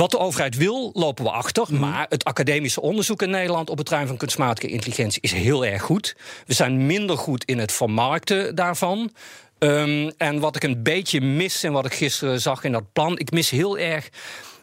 wat 0.01 0.11
de 0.11 0.19
overheid 0.19 0.57
wil, 0.57 0.91
lopen 0.95 1.25
we 1.25 1.31
achter. 1.31 1.67
Mhm. 1.69 1.81
Maar 1.81 2.07
het 2.09 2.25
academische 2.25 2.81
onderzoek 2.81 3.23
in 3.23 3.31
Nederland 3.31 3.71
op 3.71 3.77
het 3.77 3.87
terrein 3.87 4.07
van 4.07 4.17
kunstmatige 4.17 4.69
intelligentie 4.69 5.23
is 5.23 5.33
heel 5.33 5.65
erg 5.65 5.83
goed. 5.83 6.17
We 6.47 6.55
zijn 6.55 6.87
minder 6.87 7.19
goed 7.19 7.45
in 7.45 7.59
het 7.59 7.73
vermarkten 7.73 8.55
daarvan. 8.55 9.11
Um, 9.59 10.11
en 10.17 10.39
wat 10.39 10.57
ik 10.57 10.63
een 10.63 10.83
beetje 10.83 11.21
mis 11.21 11.63
en 11.63 11.73
wat 11.73 11.87
ik 11.87 11.95
gisteren 11.95 12.41
zag 12.41 12.65
in 12.65 12.73
dat 12.73 12.93
plan, 12.93 13.19
ik 13.19 13.31
mis 13.31 13.51
heel 13.51 13.79
erg. 13.79 14.09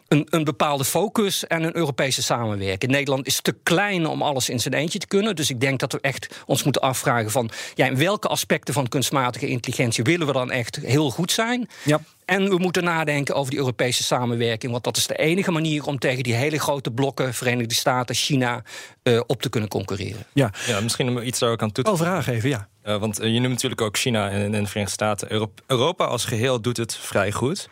Een, 0.07 0.27
een, 0.29 0.43
bepaalde 0.43 0.85
focus 0.85 1.47
en 1.47 1.63
een 1.63 1.75
Europese 1.75 2.23
samenwerking. 2.23 2.91
Nederland 2.91 3.27
is 3.27 3.41
te 3.41 3.55
klein 3.63 4.05
om 4.05 4.21
alles 4.21 4.49
in 4.49 4.59
zijn 4.59 4.73
eentje 4.73 4.99
te 4.99 5.07
kunnen. 5.07 5.35
Dus 5.35 5.49
ik 5.49 5.59
denk 5.59 5.79
dat 5.79 5.91
we 5.91 5.99
echt 6.01 6.35
ons 6.45 6.63
moeten 6.63 6.81
afvragen 6.81 7.31
van... 7.31 7.49
Ja, 7.75 7.85
in 7.85 7.97
welke 7.97 8.27
aspecten 8.27 8.73
van 8.73 8.87
kunstmatige 8.87 9.47
intelligentie 9.47 10.03
willen 10.03 10.27
we 10.27 10.33
dan 10.33 10.51
echt 10.51 10.75
heel 10.75 11.11
goed 11.11 11.31
zijn? 11.31 11.69
Ja. 11.83 12.01
En 12.27 12.49
we 12.49 12.57
moeten 12.57 12.83
nadenken 12.83 13.35
over 13.35 13.49
die 13.49 13.59
Europese 13.59 14.03
samenwerking. 14.03 14.71
Want 14.71 14.83
dat 14.83 14.97
is 14.97 15.07
de 15.07 15.15
enige 15.15 15.51
manier 15.51 15.85
om 15.85 15.99
tegen 15.99 16.23
die 16.23 16.33
hele 16.33 16.59
grote 16.59 16.91
blokken, 16.91 17.33
Verenigde 17.33 17.73
Staten, 17.73 18.15
China, 18.15 18.63
uh, 19.03 19.21
op 19.27 19.41
te 19.41 19.49
kunnen 19.49 19.69
concurreren. 19.69 20.25
Ja, 20.33 20.51
ja 20.65 20.79
misschien 20.79 21.09
om 21.09 21.21
iets 21.21 21.39
daar 21.39 21.51
ook 21.51 21.61
aan 21.61 21.71
toe 21.71 21.83
te 21.83 21.89
Over 21.89 22.07
aangeven, 22.07 22.49
ja. 22.49 22.67
Uh, 22.83 22.97
want 22.97 23.21
uh, 23.21 23.33
je 23.33 23.39
noemt 23.39 23.53
natuurlijk 23.53 23.81
ook 23.81 23.97
China 23.97 24.29
en, 24.29 24.41
en 24.41 24.63
de 24.63 24.69
Verenigde 24.69 24.93
Staten. 24.93 25.49
Europa 25.67 26.05
als 26.05 26.25
geheel 26.25 26.61
doet 26.61 26.77
het 26.77 26.95
vrij 26.95 27.31
goed. 27.31 27.69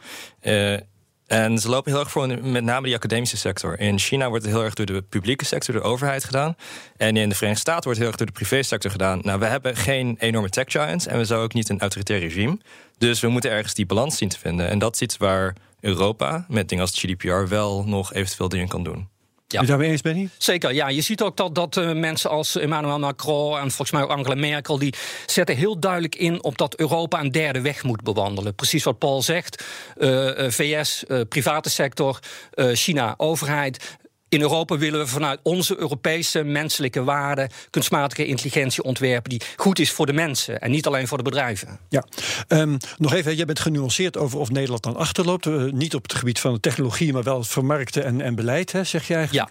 En 1.27 1.57
ze 1.57 1.69
lopen 1.69 1.91
heel 1.91 1.99
erg 1.99 2.11
voor 2.11 2.27
met 2.27 2.63
name 2.63 2.85
die 2.85 2.95
academische 2.95 3.37
sector. 3.37 3.79
In 3.79 3.99
China 3.99 4.29
wordt 4.29 4.45
het 4.45 4.53
heel 4.53 4.63
erg 4.63 4.73
door 4.73 4.85
de 4.85 5.01
publieke 5.01 5.45
sector, 5.45 5.73
de 5.73 5.81
overheid 5.81 6.23
gedaan. 6.23 6.55
En 6.97 7.17
in 7.17 7.29
de 7.29 7.35
Verenigde 7.35 7.61
Staten 7.61 7.83
wordt 7.83 7.87
het 7.87 7.97
heel 7.97 8.07
erg 8.07 8.17
door 8.17 8.27
de 8.27 8.31
privésector 8.31 8.91
gedaan. 8.91 9.19
Nou, 9.23 9.39
we 9.39 9.45
hebben 9.45 9.75
geen 9.75 10.15
enorme 10.19 10.49
tech 10.49 10.65
giants 10.67 11.07
en 11.07 11.17
we 11.17 11.25
zijn 11.25 11.39
ook 11.39 11.53
niet 11.53 11.69
een 11.69 11.79
autoritair 11.79 12.19
regime. 12.19 12.57
Dus 12.97 13.19
we 13.19 13.27
moeten 13.27 13.51
ergens 13.51 13.73
die 13.73 13.85
balans 13.85 14.17
zien 14.17 14.29
te 14.29 14.39
vinden. 14.39 14.69
En 14.69 14.79
dat 14.79 14.93
is 14.93 15.01
iets 15.01 15.17
waar 15.17 15.55
Europa 15.79 16.45
met 16.47 16.69
dingen 16.69 16.83
als 16.83 16.99
GDPR 16.99 17.47
wel 17.47 17.83
nog 17.83 18.13
eventueel 18.13 18.49
dingen 18.49 18.67
kan 18.67 18.83
doen. 18.83 19.07
Ja. 19.47 19.61
Je 19.61 19.67
daarmee 19.67 19.89
eens, 19.89 20.01
Benny? 20.01 20.29
Zeker, 20.37 20.73
ja. 20.73 20.89
Je 20.89 21.01
ziet 21.01 21.21
ook 21.21 21.37
dat, 21.37 21.55
dat 21.55 21.75
uh, 21.75 21.91
mensen 21.91 22.29
als 22.29 22.55
Emmanuel 22.55 22.99
Macron 22.99 23.57
en 23.57 23.67
volgens 23.71 23.91
mij 23.91 24.01
ook 24.01 24.09
Angela 24.09 24.35
Merkel... 24.35 24.79
die 24.79 24.93
zetten 25.25 25.55
heel 25.55 25.79
duidelijk 25.79 26.15
in 26.15 26.43
op 26.43 26.57
dat 26.57 26.79
Europa 26.79 27.19
een 27.19 27.31
derde 27.31 27.61
weg 27.61 27.83
moet 27.83 28.03
bewandelen. 28.03 28.55
Precies 28.55 28.83
wat 28.83 28.97
Paul 28.97 29.21
zegt. 29.21 29.63
Uh, 29.97 30.49
VS, 30.49 31.03
uh, 31.07 31.21
private 31.29 31.69
sector, 31.69 32.19
China, 32.55 33.13
overheid 33.17 33.97
in 34.35 34.41
Europa 34.41 34.77
willen 34.77 34.99
we 34.99 35.07
vanuit 35.07 35.39
onze 35.43 35.79
Europese 35.79 36.43
menselijke 36.43 37.03
waarden 37.03 37.49
kunstmatige 37.69 38.25
intelligentie 38.25 38.83
ontwerpen 38.83 39.29
die 39.29 39.41
goed 39.55 39.79
is 39.79 39.91
voor 39.91 40.05
de 40.05 40.13
mensen 40.13 40.61
en 40.61 40.71
niet 40.71 40.87
alleen 40.87 41.07
voor 41.07 41.17
de 41.17 41.23
bedrijven. 41.23 41.79
Ja, 41.89 42.05
um, 42.47 42.77
nog 42.97 43.13
even, 43.13 43.35
jij 43.35 43.45
bent 43.45 43.59
genuanceerd 43.59 44.17
over 44.17 44.39
of 44.39 44.49
Nederland 44.49 44.83
dan 44.83 44.95
achterloopt. 44.95 45.45
Uh, 45.45 45.71
niet 45.71 45.95
op 45.95 46.03
het 46.03 46.13
gebied 46.13 46.39
van 46.39 46.53
de 46.53 46.59
technologie, 46.59 47.13
maar 47.13 47.23
wel 47.23 47.43
vermarkten 47.43 48.05
en, 48.05 48.21
en 48.21 48.35
beleid, 48.35 48.71
hè, 48.71 48.83
zeg 48.83 49.07
je 49.07 49.15
eigenlijk. 49.15 49.49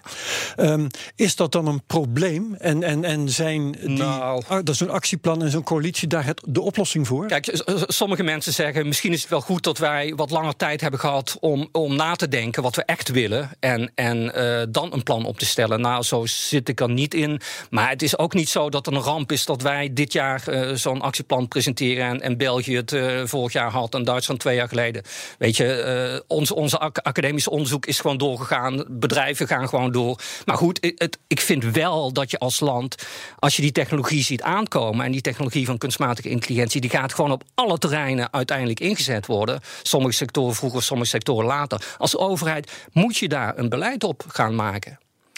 Ja. 0.55 0.71
Um, 0.71 0.87
is 1.15 1.35
dat 1.35 1.51
dan 1.51 1.67
een 1.67 1.81
probleem? 1.87 2.55
En, 2.55 2.83
en, 2.83 3.03
en 3.03 3.29
zijn 3.29 3.71
die, 3.71 3.89
nou, 3.89 4.43
dat 4.47 4.69
is 4.69 4.79
een 4.79 4.89
actieplan 4.89 5.43
en 5.43 5.51
zo'n 5.51 5.63
coalitie 5.63 6.07
daar 6.07 6.25
het, 6.25 6.41
de 6.47 6.61
oplossing 6.61 7.07
voor? 7.07 7.27
Kijk, 7.27 7.63
sommige 7.87 8.23
mensen 8.23 8.53
zeggen 8.53 8.87
misschien 8.87 9.13
is 9.13 9.21
het 9.21 9.29
wel 9.29 9.41
goed 9.41 9.63
dat 9.63 9.77
wij 9.77 10.13
wat 10.15 10.29
langer 10.29 10.55
tijd 10.55 10.81
hebben 10.81 10.99
gehad 10.99 11.37
om, 11.39 11.69
om 11.71 11.95
na 11.95 12.15
te 12.15 12.27
denken 12.27 12.63
wat 12.63 12.75
we 12.75 12.83
echt 12.83 13.09
willen. 13.09 13.49
En, 13.59 13.91
en 13.95 14.31
uh, 14.35 14.61
dan 14.75 14.93
een 14.93 15.03
plan 15.03 15.25
op 15.25 15.39
te 15.39 15.45
stellen. 15.45 15.81
Nou, 15.81 16.03
zo 16.03 16.25
zit 16.25 16.69
ik 16.69 16.81
er 16.81 16.89
niet 16.89 17.13
in. 17.13 17.41
Maar 17.69 17.89
het 17.89 18.01
is 18.01 18.17
ook 18.17 18.33
niet 18.33 18.49
zo 18.49 18.69
dat 18.69 18.87
er 18.87 18.93
een 18.93 19.01
ramp 19.01 19.31
is 19.31 19.45
dat 19.45 19.61
wij 19.61 19.93
dit 19.93 20.13
jaar 20.13 20.43
uh, 20.47 20.73
zo'n 20.73 21.01
actieplan 21.01 21.47
presenteren. 21.47 22.05
En, 22.07 22.21
en 22.21 22.37
België 22.37 22.75
het 22.75 22.91
uh, 22.91 23.21
vorig 23.23 23.53
jaar 23.53 23.71
had 23.71 23.93
en 23.93 24.03
Duitsland 24.03 24.39
twee 24.39 24.55
jaar 24.55 24.67
geleden. 24.67 25.03
Weet 25.37 25.57
je, 25.57 26.13
uh, 26.13 26.19
ons, 26.37 26.51
onze 26.51 26.79
ac 26.79 26.97
academisch 26.97 27.47
onderzoek 27.47 27.85
is 27.85 27.99
gewoon 27.99 28.17
doorgegaan. 28.17 28.85
Bedrijven 28.89 29.47
gaan 29.47 29.69
gewoon 29.69 29.91
door. 29.91 30.19
Maar 30.45 30.57
goed, 30.57 30.93
het, 30.95 31.17
ik 31.27 31.41
vind 31.41 31.63
wel 31.63 32.13
dat 32.13 32.31
je 32.31 32.39
als 32.39 32.59
land, 32.59 32.95
als 33.39 33.55
je 33.55 33.61
die 33.61 33.71
technologie 33.71 34.23
ziet 34.23 34.41
aankomen. 34.41 35.05
en 35.05 35.11
die 35.11 35.21
technologie 35.21 35.65
van 35.65 35.77
kunstmatige 35.77 36.29
intelligentie, 36.29 36.81
die 36.81 36.89
gaat 36.89 37.13
gewoon 37.13 37.31
op 37.31 37.43
alle 37.53 37.77
terreinen 37.77 38.33
uiteindelijk 38.33 38.79
ingezet 38.79 39.25
worden. 39.25 39.59
Sommige 39.83 40.13
sectoren 40.13 40.55
vroeger, 40.55 40.83
sommige 40.83 41.09
sectoren 41.09 41.45
later. 41.45 41.95
Als 41.97 42.17
overheid 42.17 42.71
moet 42.91 43.17
je 43.17 43.27
daar 43.27 43.57
een 43.57 43.69
beleid 43.69 44.03
op 44.03 44.23
gaan 44.27 44.55
maken. 44.55 44.64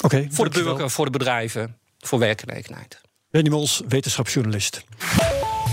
Okay, 0.04 0.28
voor 0.32 0.50
de 0.50 0.64
burger, 0.64 0.90
voor 0.90 1.06
de 1.06 1.12
bedrijven, 1.12 1.78
voor 2.00 2.20
werkgelegenheid. 2.20 3.02
Benny 3.30 3.50
Mols, 3.50 3.82
wetenschapsjournalist. 3.88 4.84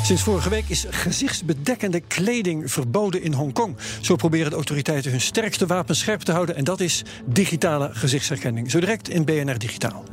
Sinds 0.04 0.22
vorige 0.22 0.48
week 0.48 0.68
is 0.68 0.86
gezichtsbedekkende 0.90 2.00
kleding 2.00 2.72
verboden 2.72 3.22
in 3.22 3.32
Hongkong. 3.32 3.76
Zo 4.00 4.16
proberen 4.16 4.50
de 4.50 4.56
autoriteiten 4.56 5.10
hun 5.10 5.20
sterkste 5.20 5.66
wapen 5.66 5.96
scherp 5.96 6.20
te 6.20 6.32
houden. 6.32 6.56
En 6.56 6.64
dat 6.64 6.80
is 6.80 7.02
digitale 7.24 7.90
gezichtsherkenning. 7.92 8.70
Zo 8.70 8.80
direct 8.80 9.08
in 9.08 9.24
BNR 9.24 9.58
Digitaal. 9.58 10.04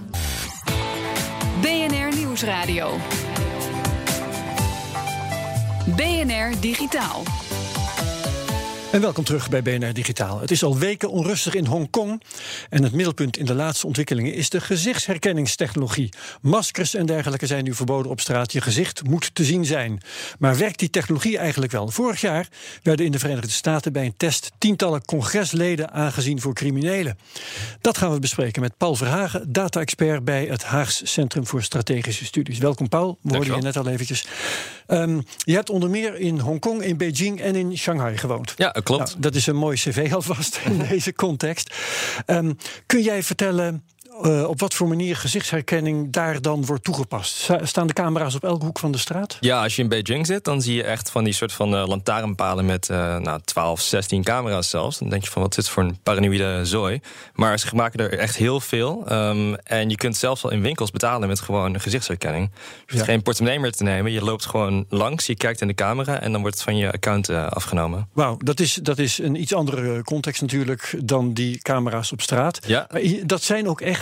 BNR 1.62 2.16
Nieuwsradio. 2.16 2.98
BNR 5.86 6.60
Digitaal. 6.60 7.24
En 8.92 9.02
welkom 9.02 9.24
terug 9.24 9.50
bij 9.50 9.62
BNR 9.62 9.94
Digitaal. 9.94 10.40
Het 10.40 10.52
is 10.52 10.64
al 10.64 10.78
weken 10.78 11.10
onrustig 11.10 11.56
in 11.56 11.66
Hongkong. 11.66 12.22
En 12.70 12.84
het 12.84 12.94
middelpunt 12.94 13.38
in 13.38 13.46
de 13.46 13.54
laatste 13.54 13.88
ontwikkelingen 13.88 14.34
is 14.34 14.50
de 14.50 14.62
gezichtsherkenningstechnologie. 14.62 16.10
Maskers 16.42 16.96
en 16.96 17.06
dergelijke 17.06 17.48
zijn 17.48 17.64
nu 17.64 17.74
verboden 17.74 18.12
op 18.12 18.20
straat. 18.20 18.52
Je 18.52 18.62
gezicht 18.62 19.04
moet 19.04 19.36
te 19.36 19.44
zien 19.44 19.66
zijn. 19.66 20.02
Maar 20.40 20.58
werkt 20.58 20.80
die 20.80 20.90
technologie 20.90 21.38
eigenlijk 21.38 21.72
wel? 21.72 21.90
Vorig 21.90 22.22
jaar 22.22 22.48
werden 22.84 23.06
in 23.06 23.12
de 23.12 23.20
Verenigde 23.20 23.52
Staten 23.52 23.94
bij 23.94 24.06
een 24.06 24.18
test 24.18 24.52
tientallen 24.58 25.06
congresleden 25.06 25.92
aangezien 25.92 26.42
voor 26.42 26.54
criminelen. 26.54 27.18
Dat 27.82 27.98
gaan 27.98 28.12
we 28.12 28.20
bespreken 28.20 28.62
met 28.62 28.78
Paul 28.78 28.96
Verhagen, 28.96 29.52
data-expert 29.52 30.24
bij 30.24 30.46
het 30.46 30.64
Haags 30.64 31.02
Centrum 31.04 31.48
voor 31.48 31.64
Strategische 31.64 32.26
Studies. 32.26 32.58
Welkom, 32.58 32.90
Paul. 32.90 33.18
We 33.22 33.36
hoorden 33.36 33.56
je 33.56 33.62
net 33.62 33.78
al 33.78 33.88
eventjes. 33.88 34.26
Um, 34.88 35.24
je 35.38 35.54
hebt 35.54 35.70
onder 35.70 35.90
meer 35.90 36.16
in 36.20 36.40
Hongkong, 36.40 36.84
in 36.84 36.98
Beijing 36.98 37.42
en 37.42 37.56
in 37.56 37.78
Shanghai 37.78 38.18
gewoond. 38.18 38.54
Ja, 38.58 38.70
klopt. 38.70 39.06
Nou, 39.10 39.20
dat 39.20 39.36
is 39.36 39.48
een 39.48 39.56
mooi 39.56 39.78
cv 39.78 40.10
alvast 40.14 40.60
in 40.66 40.78
deze 40.90 41.14
context. 41.14 41.76
Um, 42.42 42.56
kun 42.86 43.02
jij 43.02 43.24
vertellen 43.24 43.84
uh, 44.26 44.48
op 44.48 44.60
wat 44.60 44.74
voor 44.74 44.88
manier 44.88 45.16
gezichtsherkenning 45.16 46.12
daar 46.12 46.42
dan 46.42 46.66
wordt 46.66 46.84
toegepast? 46.84 47.50
Staan 47.62 47.88
de 47.88 47.94
camera's 47.94 48.36
op 48.36 48.44
elke 48.44 48.66
hoek 48.66 48.80
van 48.80 48.92
de 48.92 48.98
straat? 48.98 49.38
Ja, 49.40 49.64
als 49.64 49.76
je 49.76 49.82
in 49.82 49.90
Beijing 49.90 50.26
zit, 50.26 50.44
dan 50.44 50.62
zie 50.62 50.76
je 50.76 50.84
echt 50.84 51.12
van 51.12 51.24
die 51.24 51.34
soort 51.34 51.52
van 51.52 51.74
uh, 51.74 51.88
lantaarnpalen 51.88 52.66
met 52.66 52.90
uh, 52.90 53.18
nou, 53.18 53.40
12, 53.44 53.82
16 53.82 54.24
camera's 54.24 54.70
zelfs. 54.70 54.98
Dan 54.98 55.10
denk 55.10 55.24
je 55.24 55.30
van 55.30 55.42
wat 55.42 55.58
is 55.58 55.64
dit 55.64 55.74
voor 55.74 55.84
een 55.84 55.98
paranoïde 56.04 56.66
zooi. 56.66 57.00
Maar 57.34 57.60
ze 57.60 57.76
maken 57.76 58.00
er 58.00 58.20
echt 58.20 58.36
heel 58.36 58.60
veel. 58.60 59.12
Um, 59.12 59.56
en 59.56 59.90
je 59.90 59.96
kunt 59.96 60.18
zelfs 60.18 60.42
wel 60.42 60.52
in 60.52 60.62
winkels 60.62 60.92
betalen 60.92 61.28
met 61.28 61.40
gewoon 61.40 61.80
gezichtsherkenning. 61.80 62.50
Je 62.54 62.92
hoeft 62.92 63.06
ja. 63.06 63.12
geen 63.12 63.22
portemonnee 63.22 63.60
meer 63.60 63.72
te 63.72 63.84
nemen. 63.84 64.12
Je 64.12 64.24
loopt 64.24 64.46
gewoon 64.46 64.86
langs, 64.90 65.26
je 65.26 65.36
kijkt 65.36 65.62
in 65.62 65.68
de 65.68 65.74
camera 65.74 66.20
en 66.20 66.32
dan 66.32 66.42
wordt 66.42 66.56
het 66.56 66.66
van 66.66 66.78
je 66.78 66.92
account 66.92 67.30
afgenomen. 67.30 68.10
Wauw, 68.14 68.38
dat 68.38 68.60
is, 68.60 68.74
dat 68.74 68.98
is 68.98 69.18
een 69.18 69.42
iets 69.42 69.54
andere 69.54 70.04
context 70.04 70.42
natuurlijk 70.42 70.96
dan 71.04 71.34
die 71.34 71.58
camera's 71.62 72.12
op 72.12 72.22
straat. 72.22 72.60
Ja. 72.68 72.88
Maar 72.92 73.02
dat 73.26 73.44
zijn 73.44 73.68
ook 73.68 73.82
echt 73.82 74.01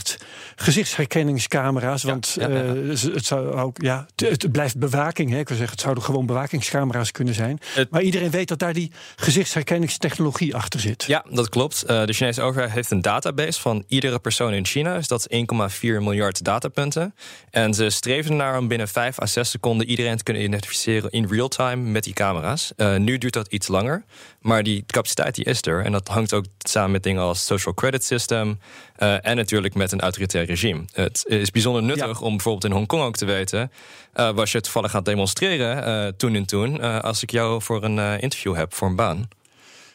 gezichtsherkenningscamera's. 0.56 2.04
Want 2.04 2.36
ja, 2.40 2.48
ja, 2.48 2.64
uh, 2.64 2.90
het, 2.90 3.26
zou 3.26 3.52
ook, 3.52 3.82
ja, 3.82 4.06
het 4.16 4.52
blijft 4.52 4.78
bewaking. 4.78 5.32
Hè. 5.32 5.40
Ik 5.40 5.48
wil 5.48 5.58
zeggen, 5.58 5.76
het 5.76 5.84
zouden 5.84 6.04
gewoon 6.04 6.26
bewakingscamera's 6.26 7.12
kunnen 7.12 7.34
zijn. 7.34 7.60
Het, 7.74 7.90
maar 7.90 8.02
iedereen 8.02 8.30
weet 8.30 8.48
dat 8.48 8.60
daar 8.60 8.74
die 8.74 8.92
gezichtsherkenningstechnologie 9.16 10.56
achter 10.56 10.80
zit. 10.80 11.04
Ja, 11.04 11.26
dat 11.30 11.50
klopt. 11.50 11.84
Uh, 11.88 12.06
de 12.06 12.14
Chinese 12.14 12.42
overheid 12.42 12.72
heeft 12.72 12.92
een 12.92 13.02
database 13.02 13.62
van 13.62 13.84
iedere 13.88 14.20
persoon 14.20 14.54
in 14.54 14.66
China. 14.66 14.96
Dus 14.96 15.08
dat 15.08 15.28
is 15.30 15.46
1,4 15.80 15.80
miljard 15.82 16.44
datapunten. 16.44 17.16
En 17.52 17.74
ze 17.74 17.90
streven 17.90 18.32
ernaar 18.32 18.58
om 18.58 18.68
binnen 18.68 18.88
5 18.88 19.22
à 19.22 19.26
6 19.26 19.50
seconden 19.50 19.88
iedereen 19.88 20.18
te 20.18 20.24
kunnen 20.24 20.44
identificeren 20.44 21.12
in 21.12 21.28
real 21.30 21.48
time 21.48 21.90
met 21.90 22.04
die 22.04 22.14
camera's. 22.14 22.72
Uh, 22.78 22.96
nu 22.96 23.18
duurt 23.18 23.34
dat 23.34 23.48
iets 23.48 23.68
langer. 23.68 24.04
Maar 24.42 24.64
die 24.64 24.84
capaciteit 24.88 25.36
die 25.36 25.46
is 25.46 25.62
er. 25.62 25.86
En 25.86 25.92
dat 25.92 26.08
hangt 26.08 26.34
ook 26.34 26.46
samen 26.58 26.92
met 26.92 27.04
dingen 27.04 27.22
als 27.22 27.46
social 27.46 27.74
credit 27.74 28.04
system. 28.04 28.60
En 29.00 29.36
natuurlijk 29.36 29.76
met 29.76 29.89
een 29.92 30.02
autoritair 30.02 30.46
regime. 30.46 30.86
Het 30.92 31.24
is 31.28 31.52
bijzonder 31.52 31.84
nuttig 31.84 32.20
ja. 32.20 32.26
om 32.26 32.32
bijvoorbeeld 32.32 32.66
in 32.66 32.72
Hongkong 32.72 33.04
ook 33.04 33.16
te 33.16 33.26
weten. 33.26 33.72
Uh, 34.16 34.32
was 34.32 34.52
je 34.52 34.62
toevallig 34.62 34.92
gaat 34.92 35.06
demonstreren 35.06 35.88
uh, 35.88 36.12
toen 36.18 36.36
en 36.36 36.46
toen. 36.46 36.82
als 37.02 37.24
ik 37.24 37.32
jou 37.32 37.62
voor 37.62 37.84
een 37.84 38.20
interview 38.20 38.56
heb 38.56 38.74
voor 38.74 38.88
een 38.88 38.96
baan. 38.96 39.28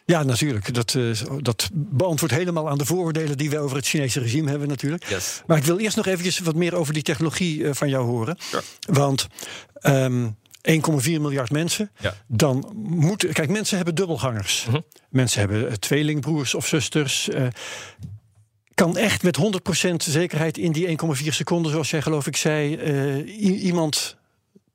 Ja, 0.07 0.23
natuurlijk. 0.23 0.75
Dat, 0.75 0.95
uh, 0.95 1.21
dat 1.41 1.71
beantwoordt 1.73 2.35
helemaal 2.35 2.69
aan 2.69 2.79
de 2.79 2.85
vooroordelen 2.85 3.39
die 3.39 3.51
we 3.51 3.59
over 3.59 3.77
het 3.77 3.87
Chinese 3.87 4.21
regime 4.21 4.51
hebben, 4.51 4.69
natuurlijk. 4.69 5.05
Yes. 5.09 5.43
Maar 5.47 5.57
ik 5.57 5.65
wil 5.65 5.79
eerst 5.79 5.97
nog 5.97 6.07
eventjes 6.07 6.39
wat 6.39 6.55
meer 6.55 6.75
over 6.75 6.95
die 6.95 7.03
technologie 7.03 7.59
uh, 7.59 7.71
van 7.73 7.89
jou 7.89 8.05
horen. 8.05 8.37
Sure. 8.39 8.63
Want. 8.81 9.27
Um, 9.83 10.37
1,4 10.71 10.77
miljard 11.05 11.51
mensen. 11.51 11.91
Ja. 12.01 12.15
Dan 12.27 12.73
moet. 12.75 13.27
Kijk, 13.33 13.49
mensen 13.49 13.77
hebben 13.77 13.95
dubbelgangers. 13.95 14.67
Mhm. 14.69 14.81
Mensen 15.09 15.41
hebben 15.41 15.81
tweelingbroers 15.81 16.55
of 16.55 16.67
zusters. 16.67 17.29
Uh, 17.29 17.47
kan 18.75 18.97
echt 18.97 19.23
met 19.23 19.39
100% 19.39 19.95
zekerheid 19.97 20.59
in 20.59 20.73
die 20.73 20.87
1,4 20.87 20.95
seconden, 21.29 21.71
zoals 21.73 21.91
jij 21.91 22.03
geloof 22.03 22.27
ik 22.27 22.37
zei, 22.37 22.77
uh, 22.77 23.65
iemand 23.65 24.17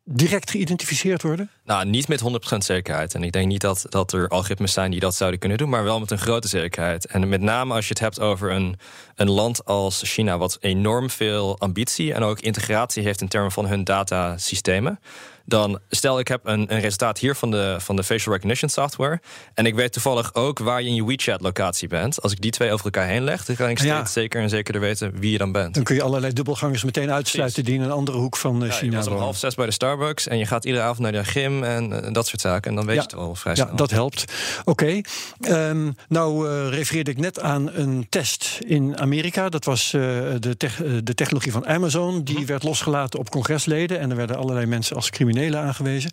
direct 0.04 0.52
geïdentificeerd 0.52 1.22
worden? 1.22 1.50
Nou, 1.70 1.86
niet 1.86 2.08
met 2.08 2.22
100% 2.54 2.58
zekerheid. 2.58 3.16
En 3.16 3.24
ik 3.24 3.32
denk 3.32 3.48
niet 3.48 3.62
dat, 3.62 3.86
dat 3.90 4.14
er 4.14 4.28
algoritmes 4.28 4.74
zijn 4.74 4.92
die 4.92 5.00
dat 5.00 5.16
zouden 5.16 5.40
kunnen 5.40 5.58
doen, 5.58 5.70
maar 5.70 5.84
wel 5.84 6.00
met 6.00 6.12
een 6.12 6.18
grote 6.18 6.48
zekerheid. 6.48 7.06
En 7.06 7.30
met 7.30 7.42
name 7.42 7.74
als 7.74 7.84
je 7.88 7.90
het 7.90 8.00
hebt 8.00 8.20
over 8.20 8.52
een, 8.52 8.76
een 9.16 9.30
land 9.30 9.66
als 9.66 10.02
China, 10.06 10.38
wat 10.38 10.58
enorm 10.62 11.10
veel 11.10 11.60
ambitie 11.60 12.14
en 12.14 12.24
ook 12.24 12.40
integratie 12.40 13.04
heeft 13.04 13.22
in 13.22 13.28
termen 13.28 13.52
van 13.52 13.68
hun 13.68 13.84
datasystemen. 13.84 15.00
Dan 15.46 15.80
stel 15.90 16.20
ik 16.20 16.28
heb 16.28 16.42
een, 16.44 16.74
een 16.74 16.80
resultaat 16.80 17.18
hier 17.20 17.36
van 17.36 17.52
de, 17.52 17.76
van 17.80 17.96
de 17.96 18.04
facial 18.04 18.34
recognition 18.34 18.70
software. 18.70 19.22
En 19.54 19.66
ik 19.66 19.76
weet 19.76 19.94
toevallig 19.94 20.34
ook 20.34 20.60
waar 20.60 20.82
je 20.82 20.88
in 20.88 20.96
je 20.96 21.06
WeChat 21.06 21.42
locatie 21.42 21.88
bent. 21.88 22.22
Als 22.22 22.32
ik 22.32 22.42
die 22.42 22.52
twee 22.52 22.72
over 22.72 22.86
elkaar 22.86 23.08
heen 23.08 23.24
leg, 23.24 23.46
dan 23.46 23.56
kan 23.56 23.70
ik 23.70 23.78
steeds 23.78 23.94
Ja. 23.94 24.06
zeker 24.06 24.42
en 24.42 24.50
zekerder 24.50 24.82
weten 24.82 25.20
wie 25.20 25.32
je 25.32 25.38
dan 25.38 25.52
bent. 25.52 25.74
Dan 25.74 25.84
kun 25.84 25.96
je 25.96 26.02
allerlei 26.04 26.34
dubbelgangers 26.34 26.84
meteen 26.84 27.12
uitsluiten 27.12 27.64
die 27.64 27.74
in 27.76 27.82
een 27.82 27.92
andere 27.92 28.18
hoek 28.18 28.38
van 28.38 28.56
uh, 28.56 28.60
Ja, 28.62 28.66
je 28.68 28.72
China 28.72 28.96
was 28.96 29.04
om 29.06 29.10
wonen. 29.12 29.26
half 29.26 29.38
zes 29.38 29.56
bij 29.56 29.66
de 29.66 29.72
Starbucks 29.72 30.28
en 30.28 30.38
je 30.38 30.46
gaat 30.46 30.66
iedere 30.66 30.84
avond 30.84 31.00
naar 31.00 31.12
de 31.12 31.24
gym 31.24 31.59
en 31.64 32.04
eh, 32.04 32.14
dat 32.14 32.28
soort 32.28 32.42
zaken. 32.42 32.70
En 32.70 32.76
dan 32.76 32.86
weet 32.86 32.96
Ja. 32.96 33.02
je 33.02 33.08
het 33.08 33.16
al 33.18 33.36
vrij 33.36 33.56
Ja, 33.56 33.64
snel. 33.64 33.76
dat 33.76 33.92
helpt. 33.92 34.26
Oké. 34.66 35.02
Ehm, 35.42 35.92
nou 36.08 36.50
eh, 36.50 36.70
refereerde 36.70 37.12
ik 37.12 37.18
net 37.18 37.40
aan 37.40 37.70
een 37.74 38.08
test 38.10 38.60
in 38.66 38.98
Amerika. 39.00 39.50
Dat 39.50 39.66
was 39.66 39.94
eh, 39.94 40.02
de, 40.40 40.58
de 41.04 41.14
technologie 41.16 41.52
van 41.52 41.68
Amazon. 41.68 42.24
Die 42.24 42.46
werd 42.46 42.64
losgelaten 42.64 43.20
op 43.20 43.30
congresleden. 43.30 44.00
En 44.00 44.10
er 44.10 44.16
werden 44.16 44.38
allerlei 44.38 44.66
mensen 44.66 44.96
als 44.96 45.10
criminelen 45.10 45.60
aangewezen. 45.62 46.12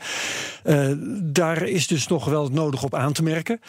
Daar 1.22 1.62
is 1.62 1.86
dus 1.86 2.06
nog 2.06 2.24
wel 2.24 2.48
nodig 2.48 2.82
op 2.82 2.94
aan 2.94 3.12
te 3.12 3.22
merken. 3.22 3.60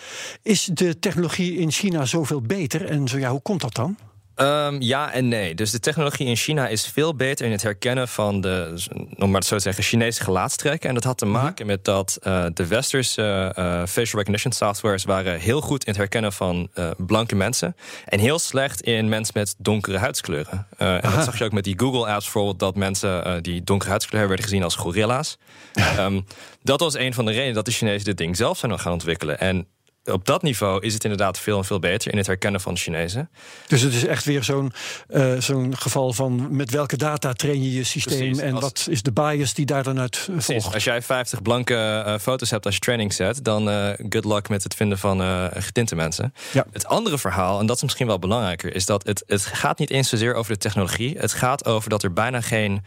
Is 0.42 0.70
de 0.74 1.00
technologie 1.00 1.58
in 1.58 1.72
China 1.72 2.06
zoveel 2.06 2.42
beter? 2.42 2.86
En 2.86 3.08
zo 3.08 3.18
ja, 3.18 3.30
hoe 3.32 3.42
komt 3.42 3.62
dat 3.62 3.76
dan? 3.76 3.98
Ehm, 4.38 4.82
ja 4.82 5.12
en 5.12 5.28
nee. 5.28 5.56
Dus 5.56 5.72
de 5.72 5.80
technologie 5.80 6.28
in 6.28 6.36
China 6.36 6.68
is 6.68 6.88
veel 6.88 7.16
beter 7.16 7.46
in 7.46 7.52
het 7.52 7.62
herkennen 7.62 8.08
van 8.08 8.42
de, 8.42 8.74
om 9.18 9.30
maar 9.30 9.40
het 9.40 9.46
zo 9.46 9.56
te 9.56 9.62
zeggen, 9.62 9.84
Chinese 9.84 10.24
gelaatstrekken. 10.24 10.90
En 10.90 10.96
dat 10.96 11.04
had 11.04 11.18
te 11.18 11.26
maken 11.26 11.66
met 11.66 11.86
dat 11.86 12.18
eh, 12.22 12.46
de 12.54 12.68
westerse 12.68 13.52
eh, 13.56 13.64
facial 13.86 14.20
recognition 14.20 14.52
softwares 14.52 15.04
waren 15.04 15.40
heel 15.40 15.62
goed 15.62 15.84
in 15.84 15.90
het 15.90 15.98
herkennen 15.98 16.34
van 16.34 16.70
eh, 16.74 16.90
blanke 16.98 17.36
mensen. 17.36 17.76
En 18.06 18.20
heel 18.20 18.40
slecht 18.40 18.82
in 18.82 19.10
mensen 19.10 19.34
met 19.38 19.56
donkere 19.58 19.98
huidskleuren. 19.98 20.68
En 20.78 21.02
dat 21.02 21.24
zag 21.24 21.38
je 21.38 21.44
ook 21.44 21.52
met 21.52 21.64
die 21.64 21.80
Google 21.80 22.08
apps 22.08 22.24
bijvoorbeeld, 22.24 22.60
dat 22.60 22.76
mensen 22.76 23.44
die 23.44 23.64
donkere 23.64 23.90
huidskleur 23.90 24.20
hebben, 24.20 24.38
werden 24.38 24.52
gezien 24.52 24.64
als 24.64 24.76
gorilla's. 24.76 25.38
Ehm, 25.98 26.22
dat 26.64 26.80
was 26.80 26.98
een 26.98 27.14
van 27.14 27.26
de 27.26 27.32
redenen 27.32 27.54
dat 27.54 27.66
de 27.66 27.72
Chinezen 27.72 28.06
dit 28.06 28.18
ding 28.18 28.36
zelf 28.38 28.58
zijn 28.58 28.80
gaan 28.80 28.92
ontwikkelen. 28.92 29.40
En 29.40 29.68
op 30.12 30.26
dat 30.26 30.42
niveau 30.42 30.86
is 30.86 30.94
het 30.94 31.04
inderdaad 31.04 31.40
veel 31.40 31.58
en 31.58 31.66
veel 31.66 31.80
beter 31.80 32.12
in 32.12 32.18
het 32.18 32.28
herkennen 32.28 32.62
van 32.62 32.78
Chinezen. 32.78 33.30
Dus 33.68 33.82
het 33.82 33.94
is 33.94 34.06
echt 34.06 34.26
weer 34.26 34.44
zo'n 34.44 34.72
eh, 35.10 35.34
zo'n 35.40 35.78
geval 35.78 36.14
van 36.14 36.48
met 36.56 36.72
welke 36.72 36.98
data 36.98 37.34
train 37.34 37.64
je 37.64 37.74
je 37.74 37.84
systeem 37.84 38.18
Precies, 38.20 38.40
en 38.40 38.54
als- 38.54 38.62
wat 38.62 38.88
is 38.90 39.02
de 39.02 39.12
bias 39.12 39.54
die 39.54 39.66
daar 39.66 39.84
dan 39.84 40.00
uit 40.00 40.24
Precies. 40.26 40.46
volgt. 40.46 40.74
Als 40.74 40.84
jij 40.84 41.02
50 41.02 41.42
blanke 41.42 41.76
eh, 42.06 42.18
foto's 42.20 42.50
hebt 42.50 42.66
als 42.66 42.74
je 42.76 42.80
training 42.82 43.14
zet, 43.14 43.44
dan 43.44 43.70
eh, 43.70 43.90
good 44.10 44.26
luck 44.26 44.50
met 44.50 44.64
het 44.64 44.74
vinden 44.76 44.98
van 44.98 45.22
getinte 45.54 45.96
mensen. 45.96 46.34
Ja. 46.54 46.66
Het 46.72 46.86
andere 46.86 47.18
verhaal, 47.18 47.60
en 47.60 47.66
dat 47.66 47.76
is 47.76 47.82
misschien 47.84 48.08
wel 48.08 48.20
belangrijker, 48.20 48.76
is 48.76 48.86
dat 48.86 49.06
het, 49.06 49.24
het 49.28 49.46
gaat 49.46 49.80
niet 49.80 49.90
eens 49.90 50.10
zozeer 50.10 50.34
over 50.34 50.52
de 50.54 50.60
technologie. 50.60 51.18
Het 51.18 51.34
gaat 51.34 51.66
over 51.66 51.90
dat 51.90 52.04
er 52.04 52.14
bijna 52.14 52.42
geen 52.42 52.84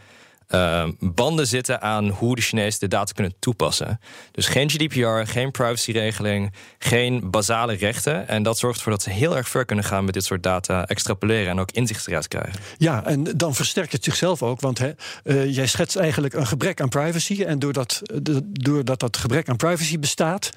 eh, 0.51 0.87
banden 0.99 1.47
zitten 1.47 1.81
aan 1.81 2.09
hoe 2.09 2.35
de 2.35 2.41
Chinezen 2.41 2.79
de 2.79 2.87
data 2.87 3.13
kunnen 3.13 3.33
toepassen. 3.39 3.99
Dus 4.31 4.47
geen 4.47 4.69
GDPR, 4.69 5.31
geen 5.31 5.51
privacyregeling, 5.51 6.53
geen 6.79 7.29
basale 7.29 7.73
rechten. 7.73 8.27
En 8.27 8.43
dat 8.43 8.57
zorgt 8.57 8.77
ervoor 8.77 8.91
dat 8.91 9.01
ze 9.01 9.09
heel 9.09 9.37
erg 9.37 9.49
ver 9.49 9.65
kunnen 9.65 9.85
gaan 9.85 10.05
met 10.05 10.13
dit 10.13 10.25
soort 10.25 10.43
data 10.43 10.85
extrapoleren 10.85 11.49
en 11.49 11.59
ook 11.59 11.71
inzicht 11.71 12.07
eruit 12.07 12.27
krijgen. 12.27 12.59
Ja, 12.77 13.05
en 13.05 13.23
dan 13.23 13.55
versterkt 13.55 13.91
het 13.91 14.03
zichzelf 14.03 14.43
ook. 14.43 14.59
Want 14.59 14.77
hè, 14.77 14.91
eh, 15.23 15.55
jij 15.55 15.67
schetst 15.67 15.95
eigenlijk 15.95 16.33
een 16.33 16.47
gebrek 16.47 16.81
aan 16.81 16.89
privacy. 16.89 17.43
En 17.43 17.59
doordat, 17.59 18.01
doordat 18.43 18.99
dat 18.99 19.17
gebrek 19.17 19.49
aan 19.49 19.57
privacy 19.57 19.99
bestaat, 19.99 20.49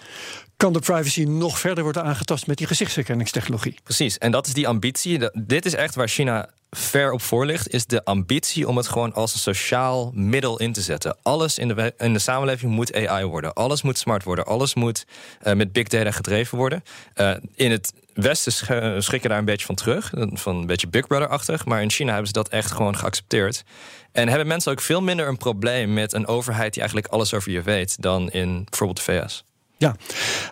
kan 0.56 0.73
de 0.73 0.78
privacy 0.78 1.23
nog 1.23 1.58
verder 1.58 1.84
worden 1.84 2.02
aangetast 2.04 2.46
met 2.46 2.56
die 2.58 2.66
gezichtsherkenningstechnologie. 2.66 3.75
Precies, 3.82 4.18
en 4.18 4.30
dat 4.30 4.46
is 4.46 4.52
die 4.52 4.68
ambitie. 4.68 5.30
Dit 5.32 5.64
is 5.66 5.75
echt 5.75 5.94
waar 5.94 6.08
China 6.08 6.49
ver 6.70 7.12
op 7.12 7.23
voor 7.23 7.46
ligt, 7.46 7.68
is 7.73 7.87
de 7.87 8.04
ambitie 8.04 8.68
om 8.68 8.76
het 8.76 8.88
gewoon 8.88 9.12
als 9.14 9.32
een 9.34 9.38
sociaal 9.40 10.11
middel 10.14 10.58
in 10.58 10.73
te 10.73 10.80
zetten. 10.80 11.16
Alles 11.23 11.58
in 11.58 11.68
de, 11.68 11.94
in 11.99 12.12
de 12.12 12.18
samenleving 12.18 12.73
moet 12.73 12.94
AI 13.06 13.25
worden. 13.25 13.52
Alles 13.52 13.82
moet 13.82 13.99
smart 13.99 14.25
worden. 14.25 14.46
Alles 14.46 14.75
moet 14.75 15.04
eh, 15.40 15.54
met 15.54 15.73
big 15.73 15.88
data 15.88 16.11
gedreven 16.11 16.58
worden. 16.58 16.82
Eh, 17.14 17.34
in 17.54 17.70
het 17.70 17.92
Westen 18.14 18.52
sch- 18.52 18.70
eh, 18.70 18.94
schrikken 18.99 19.30
daar 19.30 19.38
een 19.38 19.44
beetje 19.44 19.66
van 19.66 19.75
terug. 19.75 20.12
Van 20.32 20.56
een 20.56 20.66
beetje 20.66 20.88
Big 20.88 21.06
Brother-achtig. 21.06 21.64
Maar 21.64 21.82
in 21.82 21.90
China 21.90 22.08
hebben 22.08 22.26
ze 22.26 22.32
dat 22.32 22.49
echt 22.49 22.70
gewoon 22.70 22.96
geaccepteerd. 22.96 23.64
En 24.12 24.28
hebben 24.28 24.46
mensen 24.46 24.73
ook 24.73 24.80
veel 24.80 25.02
minder 25.02 25.28
een 25.28 25.37
probleem 25.37 25.92
met 25.92 26.12
een 26.12 26.26
overheid 26.26 26.73
die 26.73 26.82
eigenlijk 26.82 27.12
alles 27.12 27.34
over 27.34 27.52
je 27.52 27.62
weet 27.62 28.02
dan 28.02 28.30
in 28.30 28.64
bijvoorbeeld 28.64 29.04
de 29.06 29.12
VS. 29.12 29.44
Ja, 29.85 29.97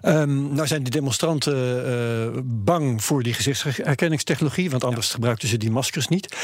Ehm, 0.03 0.55
nou 0.55 0.67
zijn 0.67 0.83
de 0.83 0.91
demonstranten 0.91 1.87
eh, 1.87 2.41
bang 2.45 3.05
voor 3.05 3.23
die 3.23 3.35
gezichtsherkenningstechnologie, 3.35 4.71
want 4.71 4.85
anders 4.85 5.11
gebruikten 5.11 5.49
ze 5.49 5.57
die 5.57 5.71
maskers 5.71 6.09
niet. 6.09 6.37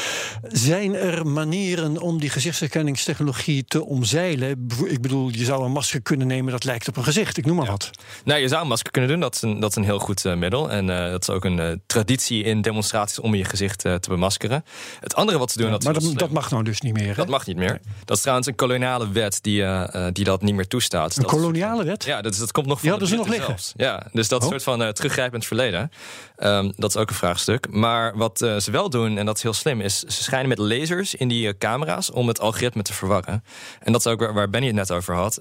Zijn 0.47 0.95
er 0.95 1.27
manieren 1.27 2.01
om 2.01 2.19
die 2.19 2.29
gezichtsherkenningstechnologie 2.29 3.65
te 3.65 3.85
omzeilen? 3.85 4.67
Ik 4.85 5.01
bedoel, 5.01 5.29
je 5.29 5.45
zou 5.45 5.65
een 5.65 5.71
masker 5.71 6.01
kunnen 6.01 6.27
nemen 6.27 6.51
dat 6.51 6.63
lijkt 6.63 6.87
op 6.87 6.97
een 6.97 7.03
gezicht, 7.03 7.37
ik 7.37 7.45
noem 7.45 7.55
maar 7.55 7.65
wat. 7.65 7.89
Nou, 8.23 8.39
je 8.41 8.47
zou 8.47 8.61
een 8.61 8.67
masker 8.67 8.91
kunnen 8.91 9.09
doen. 9.09 9.19
Dat 9.19 9.35
is 9.35 9.41
een, 9.41 9.59
dat 9.59 9.69
is 9.69 9.75
een 9.75 9.83
heel 9.83 9.99
goed 9.99 10.25
eh, 10.25 10.35
middel. 10.35 10.71
En 10.71 10.89
eh, 10.89 11.11
dat 11.11 11.21
is 11.21 11.29
ook 11.29 11.45
een 11.45 11.81
traditie 11.85 12.43
in 12.43 12.61
demonstraties 12.61 13.19
om 13.19 13.35
je 13.35 13.45
gezicht 13.45 13.79
te 13.79 13.99
bemaskeren. 14.07 14.63
Het 14.99 15.15
andere 15.15 15.37
wat 15.37 15.51
ze 15.51 15.57
doen, 15.57 15.71
dat, 15.71 15.83
maar 15.83 15.95
heel 15.95 16.13
dat, 16.13 16.31
mag 16.31 16.51
nou 16.51 16.63
dus 16.63 16.81
niet 16.81 16.93
meer. 16.93 17.07
hè? 17.07 17.13
Dat 17.13 17.27
mag 17.27 17.45
niet 17.45 17.57
meer. 17.57 17.79
Dat 18.05 18.15
is 18.15 18.21
trouwens 18.21 18.47
een 18.47 18.55
koloniale 18.55 19.11
wet 19.11 19.39
die, 19.41 19.63
die 20.11 20.23
dat 20.23 20.41
niet 20.41 20.55
meer 20.55 20.67
toestaat. 20.67 21.15
Een 21.15 21.23
dat 21.23 21.31
is- 21.31 21.37
koloniale 21.39 21.83
wet? 21.83 22.03
ja, 22.03 22.21
dat, 22.21 22.33
is, 22.33 22.39
dat 22.39 22.51
komt 22.51 22.67
nog 22.67 22.78
Die 22.81 22.89
van 22.89 22.99
hadden 22.99 23.07
ze 23.07 23.15
nog 23.15 23.27
liggen? 23.27 23.45
zelfs. 23.47 23.73
Ja, 23.75 24.07
dus 24.11 24.27
dat 24.27 24.43
Oh. 24.43 24.49
soort 24.49 24.63
van 24.63 24.83
eh, 24.83 24.89
teruggrijpend 24.89 25.45
verleden. 25.45 25.91
Ehm, 26.35 26.71
dat 26.75 26.89
is 26.89 26.97
ook 26.97 27.09
een 27.09 27.15
vraagstuk. 27.15 27.67
Maar 27.69 28.17
wat 28.17 28.41
eh, 28.41 28.57
ze 28.57 28.71
wel 28.71 28.89
doen, 28.89 29.17
en 29.17 29.25
dat 29.25 29.35
is 29.37 29.43
heel 29.43 29.53
slim, 29.53 29.81
is 29.81 29.99
ze 29.99 30.23
schijnen 30.23 30.49
met 30.49 30.57
lasers 30.57 31.15
in 31.15 31.27
die 31.27 31.47
eh, 31.47 31.53
camera's 31.57 32.11
om 32.11 32.27
het 32.27 32.39
algoritme 32.39 32.81
te 32.81 32.93
verwarren. 32.93 33.43
En 33.79 33.91
dat 33.91 34.05
is 34.05 34.11
ook 34.11 34.19
waar, 34.19 34.33
waar 34.33 34.49
Benny 34.49 34.67
het 34.67 34.75
net 34.75 34.91
over 34.91 35.15
had. 35.15 35.39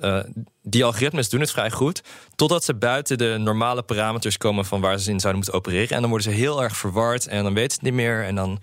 Die 0.62 0.84
algoritmes 0.84 1.28
doen 1.28 1.40
het 1.40 1.50
vrij 1.50 1.70
goed, 1.70 2.02
totdat 2.36 2.64
ze 2.64 2.74
buiten 2.74 3.18
de 3.18 3.36
normale 3.38 3.82
parameters 3.82 4.36
komen 4.38 4.64
van 4.64 4.80
waar 4.80 4.98
ze 4.98 5.10
in 5.10 5.20
zouden 5.20 5.42
moeten 5.42 5.54
opereren. 5.60 5.94
En 5.96 6.00
dan 6.00 6.10
worden 6.10 6.32
ze 6.32 6.38
heel 6.38 6.62
erg 6.62 6.76
verward 6.76 7.26
en 7.26 7.42
dan 7.44 7.54
weten 7.54 7.70
ze 7.70 7.76
het 7.76 7.84
niet 7.84 7.94
meer. 7.94 8.24
En 8.24 8.34
dan, 8.34 8.60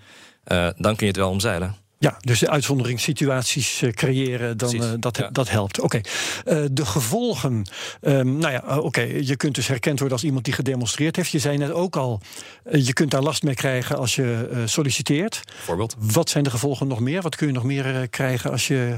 dan 0.76 0.96
kun 0.96 1.06
je 1.06 1.06
het 1.06 1.16
wel 1.16 1.30
omzeilen. 1.30 1.76
Ja, 1.98 2.16
dus 2.20 2.38
de 2.38 2.50
uitzonderingssituaties 2.50 3.82
eh, 3.82 3.90
creëren, 3.92 4.56
dan, 4.56 4.74
eh, 4.82 4.90
dat, 4.98 5.16
ja. 5.16 5.28
dat 5.32 5.50
helpt. 5.50 5.80
Oké, 5.80 6.00
Eh, 6.44 6.58
de 6.72 6.86
gevolgen. 6.86 7.66
ehm, 8.00 8.38
nou 8.38 8.52
ja, 8.52 8.78
oké, 8.78 9.00
je 9.00 9.36
kunt 9.36 9.54
dus 9.54 9.66
herkend 9.66 9.98
worden 9.98 10.16
als 10.16 10.26
iemand 10.26 10.44
die 10.44 10.54
gedemonstreerd 10.54 11.16
heeft. 11.16 11.30
Je 11.30 11.38
zei 11.38 11.56
net 11.58 11.70
ook 11.70 11.96
al, 11.96 12.20
je 12.72 12.92
kunt 12.92 13.10
daar 13.10 13.22
last 13.22 13.42
mee 13.42 13.54
krijgen 13.54 13.96
als 13.96 14.14
je 14.14 14.62
solliciteert. 14.64 15.40
Bijvoorbeeld. 15.56 15.96
Wat 15.98 16.30
zijn 16.30 16.44
de 16.44 16.50
gevolgen 16.50 16.86
nog 16.88 17.00
meer? 17.00 17.22
Wat 17.22 17.36
kun 17.36 17.46
je 17.46 17.52
nog 17.52 17.64
meer 17.64 18.08
krijgen 18.08 18.50
als 18.50 18.66
je 18.66 18.96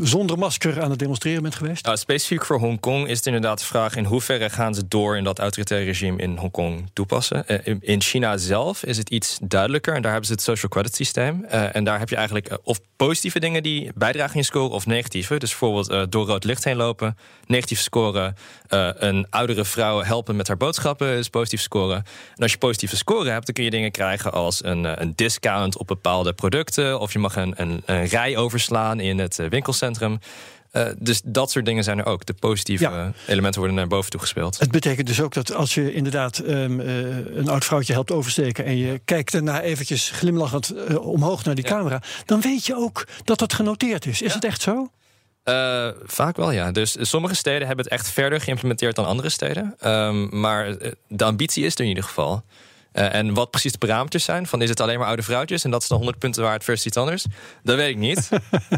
zonder 0.00 0.38
masker 0.38 0.82
aan 0.82 0.90
het 0.90 0.98
demonstreren 0.98 1.42
bent 1.42 1.54
geweest? 1.54 1.84
Nou, 1.84 1.96
specifiek 1.96 2.44
voor 2.44 2.58
Hongkong 2.58 3.08
is 3.08 3.16
het 3.16 3.26
inderdaad 3.26 3.58
de 3.58 3.64
vraag... 3.64 3.96
in 3.96 4.04
hoeverre 4.04 4.50
gaan 4.50 4.74
ze 4.74 4.82
door 4.88 5.16
in 5.16 5.24
dat 5.24 5.38
autoritaire 5.38 5.86
regime 5.86 6.22
in 6.22 6.36
Hongkong 6.36 6.90
toepassen. 6.92 7.46
In- 7.64 7.78
in 7.80 8.00
China 8.02 8.36
zelf 8.36 8.84
is 8.84 8.96
het 8.96 9.10
iets 9.10 9.38
duidelijker. 9.42 9.94
En 9.94 10.02
daar 10.02 10.10
hebben 10.10 10.28
ze 10.28 10.34
het 10.34 10.42
social 10.42 10.70
credit 10.70 10.94
systeem. 10.94 11.44
En 11.44 11.84
daar 11.88 11.98
heb 11.98 12.08
je 12.08 12.16
eigenlijk 12.16 12.46
eh, 12.48 12.56
of 12.62 12.80
positieve 12.96 13.40
dingen 13.40 13.62
die 13.62 13.90
bijdragen 13.94 14.34
in 14.34 14.40
je 14.40 14.46
score... 14.46 14.68
of 14.68 14.86
negatieve. 14.86 15.38
Dus 15.38 15.50
bijvoorbeeld 15.50 15.88
eh, 15.88 16.02
door 16.08 16.26
rood 16.26 16.44
licht 16.44 16.64
heen 16.64 16.76
lopen, 16.76 17.16
negatief 17.46 17.80
scoren. 17.80 18.36
Eh, 18.66 18.90
een 18.94 19.26
oudere 19.30 19.64
vrouw 19.64 20.02
helpen 20.02 20.36
met 20.36 20.48
haar 20.48 20.56
boodschappen 20.56 21.08
is 21.08 21.28
positief 21.28 21.60
scoren. 21.60 21.96
En 22.36 22.42
als 22.42 22.52
je 22.52 22.58
positieve 22.58 22.96
score 22.96 23.30
hebt, 23.30 23.46
dan 23.46 23.54
kun 23.54 23.64
je 23.64 23.70
dingen 23.70 23.90
krijgen... 23.90 24.32
als 24.32 24.64
een, 24.64 25.02
een 25.02 25.12
discount 25.14 25.78
op 25.78 25.86
bepaalde 25.86 26.32
producten... 26.32 27.00
of 27.00 27.12
je 27.12 27.18
mag 27.18 27.36
een, 27.36 27.54
een, 27.56 27.82
een 27.84 28.06
rij 28.06 28.36
overslaan 28.36 29.00
in 29.00 29.18
het 29.18 29.36
winkelcentrum... 29.48 30.18
Eh, 30.70 30.86
dus 30.98 31.20
dat 31.24 31.50
soort 31.50 31.64
dingen 31.64 31.84
zijn 31.84 31.98
er 31.98 32.06
ook. 32.06 32.26
De 32.26 32.34
positieve 32.34 32.84
Ja. 32.84 33.12
elementen 33.26 33.60
worden 33.60 33.76
naar 33.78 33.88
boven 33.88 34.10
toe 34.10 34.20
gespeeld. 34.20 34.58
Het 34.58 34.70
betekent 34.70 35.06
dus 35.06 35.20
ook 35.20 35.34
dat 35.34 35.54
als 35.54 35.74
je 35.74 35.92
inderdaad 35.94 36.38
ehm, 36.38 36.80
eh, 36.80 36.96
een 37.36 37.48
oud 37.48 37.64
vrouwtje 37.64 37.92
helpt 37.92 38.10
oversteken 38.10 38.64
en 38.64 38.76
je 38.76 39.00
kijkt 39.04 39.32
daarna 39.32 39.60
eventjes 39.62 40.10
glimlachend 40.10 40.70
eh, 40.70 41.06
omhoog 41.06 41.44
naar 41.44 41.54
die 41.54 41.64
Ja. 41.64 41.70
camera, 41.70 42.02
dan 42.24 42.40
weet 42.40 42.66
je 42.66 42.76
ook 42.76 43.06
dat 43.24 43.38
dat 43.38 43.52
genoteerd 43.52 44.06
is. 44.06 44.22
Is 44.22 44.28
Ja. 44.28 44.34
het 44.34 44.44
echt 44.44 44.60
zo? 44.62 44.90
Uh, 45.44 45.88
vaak 46.04 46.36
wel, 46.36 46.50
ja. 46.50 46.72
Dus 46.72 46.96
sommige 47.00 47.34
steden 47.34 47.66
hebben 47.66 47.84
het 47.84 47.94
echt 47.94 48.10
verder 48.10 48.40
geïmplementeerd 48.40 48.96
dan 48.96 49.04
andere 49.06 49.28
steden. 49.28 49.76
Um, 49.86 50.40
maar 50.40 50.76
de 51.08 51.24
ambitie 51.24 51.64
is 51.64 51.74
er 51.74 51.80
in 51.80 51.88
ieder 51.88 52.04
geval. 52.04 52.42
Uh, 52.98 53.14
en 53.14 53.34
wat 53.34 53.50
precies 53.50 53.72
de 53.72 53.78
parameters 53.78 54.24
zijn, 54.24 54.46
van 54.46 54.62
is 54.62 54.68
het 54.68 54.80
alleen 54.80 54.98
maar 54.98 55.06
oude 55.06 55.22
vrouwtjes 55.22 55.64
en 55.64 55.70
dat 55.70 55.82
is 55.82 55.88
dan 55.88 55.96
100 55.96 56.18
punten 56.18 56.42
waard 56.42 56.64
versus 56.64 56.86
iets 56.86 56.96
anders, 56.96 57.24
dat 57.62 57.76
weet 57.76 57.88
ik 57.88 57.96
niet. 57.96 58.28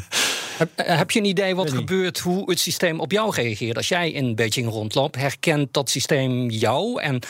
heb, 0.58 0.70
heb, 0.76 1.10
je 1.10 1.18
een 1.18 1.24
idee 1.24 1.54
wat 1.54 1.70
gebeurt, 1.70 2.18
hoe 2.18 2.50
het 2.50 2.60
systeem 2.60 3.00
op 3.00 3.12
jou 3.12 3.34
reageert? 3.34 3.76
Als 3.76 3.88
jij 3.88 4.10
in 4.10 4.34
Beijing 4.34 4.68
rondloopt, 4.68 5.16
herkent 5.16 5.72
dat 5.72 5.90
systeem 5.90 6.50
jou 6.50 7.02
en 7.02 7.20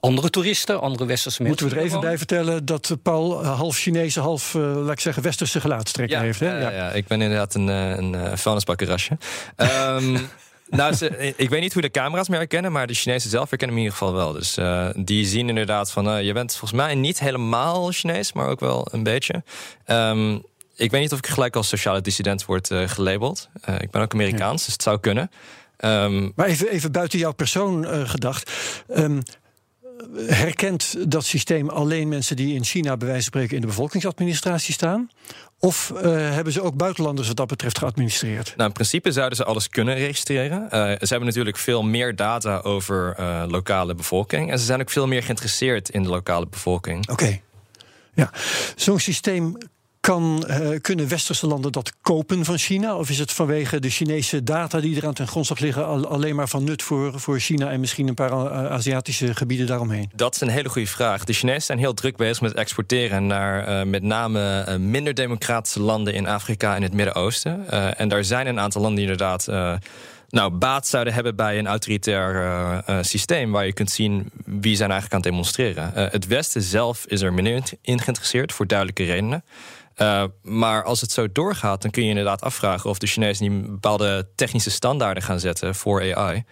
andere 0.00 0.30
toeristen, 0.30 0.80
andere 0.80 1.06
westerse 1.06 1.42
mensen. 1.42 1.64
Moeten 1.64 1.78
we 1.78 1.84
er 1.84 1.90
even 1.90 2.08
bij 2.08 2.18
vertellen 2.18 2.64
dat 2.64 2.96
Paul 3.02 3.44
half 3.44 3.76
Chinese, 3.76 4.20
half, 4.20 4.54
uh, 4.54 4.62
laat 4.62 4.92
ik 4.92 5.00
zeggen, 5.00 5.22
westerse 5.22 5.60
gelaatstrekken 5.60 6.18
ja, 6.18 6.22
heeft. 6.22 6.40
Hè? 6.40 6.60
Ja, 6.60 6.70
ja. 6.70 6.90
ik 6.90 7.06
ben 7.06 7.22
inderdaad 7.22 7.54
een, 7.54 7.66
een, 7.68 8.12
een 8.12 8.38
vuilnisbakkerasje. 8.38 9.18
um, 9.56 10.16
Nou, 10.70 10.94
ze, 10.94 11.32
ik 11.36 11.50
weet 11.50 11.60
niet 11.60 11.72
hoe 11.72 11.82
de 11.82 11.90
camera's 11.90 12.28
me 12.28 12.36
herkennen, 12.36 12.72
maar 12.72 12.86
de 12.86 12.94
Chinezen 12.94 13.30
zelf 13.30 13.48
herkennen 13.50 13.76
me 13.76 13.82
in 13.82 13.88
ieder 13.90 14.04
geval 14.04 14.18
wel. 14.18 14.32
Dus 14.32 14.58
uh, 14.58 14.88
die 14.96 15.26
zien 15.26 15.48
inderdaad 15.48 15.90
van, 15.90 16.08
uh, 16.08 16.22
je 16.22 16.32
bent 16.32 16.50
volgens 16.50 16.80
mij 16.80 16.94
niet 16.94 17.20
helemaal 17.20 17.90
Chinees, 17.90 18.32
maar 18.32 18.48
ook 18.48 18.60
wel 18.60 18.88
een 18.90 19.02
beetje. 19.02 19.42
Um, 19.86 20.42
ik 20.76 20.90
weet 20.90 21.00
niet 21.00 21.12
of 21.12 21.18
ik 21.18 21.26
gelijk 21.26 21.56
als 21.56 21.68
sociale 21.68 22.00
dissident 22.00 22.44
word 22.44 22.70
uh, 22.70 22.88
gelabeld. 22.88 23.48
ik 23.78 23.90
ben 23.90 24.02
ook 24.02 24.12
Amerikaans, 24.12 24.64
dus 24.64 24.72
het 24.72 24.82
zou 24.82 25.00
kunnen. 25.00 25.30
Um, 25.84 26.32
maar 26.36 26.46
even, 26.46 26.68
even 26.68 26.92
buiten 26.92 27.18
jouw 27.18 27.32
persoon 27.32 28.08
gedacht. 28.08 28.50
Um, 28.96 29.22
herkent 30.16 31.10
dat 31.10 31.24
systeem 31.24 31.68
alleen 31.68 32.08
mensen 32.08 32.36
die 32.36 32.54
in 32.54 32.64
China 32.64 32.96
bij 32.96 33.08
wijze 33.08 33.22
van 33.22 33.32
spreken 33.32 33.54
in 33.54 33.60
de 33.60 33.66
bevolkingsadministratie 33.66 34.74
staan? 34.74 35.10
Of 35.62 35.92
uh, 35.94 36.02
hebben 36.12 36.52
ze 36.52 36.62
ook 36.62 36.76
buitenlanders 36.76 37.28
wat 37.28 37.36
dat 37.36 37.46
betreft 37.46 37.78
geadministreerd? 37.78 38.52
Nou, 38.56 38.68
in 38.68 38.74
principe 38.74 39.12
zouden 39.12 39.36
ze 39.36 39.44
alles 39.44 39.68
kunnen 39.68 39.94
registreren. 39.94 40.62
Uh, 40.62 40.70
ze 40.70 41.06
hebben 41.08 41.26
natuurlijk 41.26 41.56
veel 41.56 41.82
meer 41.82 42.16
data 42.16 42.58
over 42.58 43.16
uh, 43.18 43.44
lokale 43.48 43.94
bevolking. 43.94 44.50
En 44.50 44.58
ze 44.58 44.64
zijn 44.64 44.80
ook 44.80 44.90
veel 44.90 45.06
meer 45.06 45.22
geïnteresseerd 45.22 45.88
in 45.88 46.02
de 46.02 46.08
lokale 46.08 46.46
bevolking. 46.46 47.08
Oké. 47.08 47.12
Okay. 47.12 47.42
Ja, 48.14 48.30
zo'n 48.76 48.98
systeem 48.98 49.56
kan, 50.00 50.44
uh, 50.48 50.80
kunnen 50.80 51.08
westerse 51.08 51.46
landen 51.46 51.72
dat 51.72 51.92
kopen 52.02 52.44
van 52.44 52.58
China? 52.58 52.96
Of 52.96 53.10
is 53.10 53.18
het 53.18 53.32
vanwege 53.32 53.80
de 53.80 53.90
Chinese 53.90 54.42
data 54.42 54.80
die 54.80 54.96
er 54.96 55.06
aan 55.06 55.14
ten 55.14 55.28
grondslag 55.28 55.58
liggen 55.58 55.86
al, 55.86 56.06
alleen 56.06 56.34
maar 56.34 56.48
van 56.48 56.64
nut 56.64 56.82
voor, 56.82 57.20
voor 57.20 57.38
China 57.38 57.70
en 57.70 57.80
misschien 57.80 58.08
een 58.08 58.14
paar 58.14 58.30
uh, 58.30 58.66
Aziatische 58.66 59.34
gebieden 59.34 59.66
daaromheen? 59.66 60.10
Dat 60.14 60.34
is 60.34 60.40
een 60.40 60.48
hele 60.48 60.68
goede 60.68 60.88
vraag. 60.88 61.24
De 61.24 61.32
Chinezen 61.32 61.62
zijn 61.62 61.78
heel 61.78 61.94
druk 61.94 62.16
bezig 62.16 62.40
met 62.40 62.54
exporteren 62.54 63.26
naar 63.26 63.68
uh, 63.68 63.90
met 63.90 64.02
name 64.02 64.78
minder 64.78 65.14
democratische 65.14 65.80
landen 65.80 66.14
in 66.14 66.26
Afrika 66.26 66.74
en 66.74 66.82
het 66.82 66.92
Midden-Oosten. 66.92 67.68
en 67.96 68.08
daar 68.08 68.24
zijn 68.24 68.46
een 68.46 68.60
aantal 68.60 68.80
landen 68.80 69.00
die 69.00 69.10
inderdaad 69.10 69.46
nou, 70.28 70.50
baat 70.50 70.86
zouden 70.86 71.14
hebben 71.14 71.36
bij 71.36 71.58
een 71.58 71.66
autoritair 71.66 72.84
systeem 73.00 73.52
waar 73.52 73.66
je 73.66 73.72
kunt 73.72 73.90
zien 73.90 74.30
wie 74.44 74.76
zijn 74.76 74.90
eigenlijk 74.90 75.12
aan 75.12 75.20
het 75.20 75.30
demonstreren. 75.30 75.90
Het 75.94 76.26
Westen 76.26 76.62
zelf 76.62 77.04
is 77.06 77.20
er 77.20 77.32
minder 77.32 77.62
in 77.82 78.00
geïnteresseerd 78.00 78.52
voor 78.52 78.66
duidelijke 78.66 79.04
redenen. 79.04 79.44
Uh, 80.02 80.24
maar 80.42 80.84
als 80.84 81.00
het 81.00 81.12
zo 81.12 81.32
doorgaat, 81.32 81.82
dan 81.82 81.90
kun 81.90 82.02
je 82.02 82.08
inderdaad 82.08 82.40
afvragen 82.40 82.90
of 82.90 82.98
de 82.98 83.06
Chinezen 83.06 83.50
niet 83.50 83.70
bepaalde 83.70 84.28
technische 84.34 84.70
standaarden 84.70 85.22
gaan 85.22 85.40
zetten 85.40 85.74
voor 85.74 86.14
AI. 86.14 86.44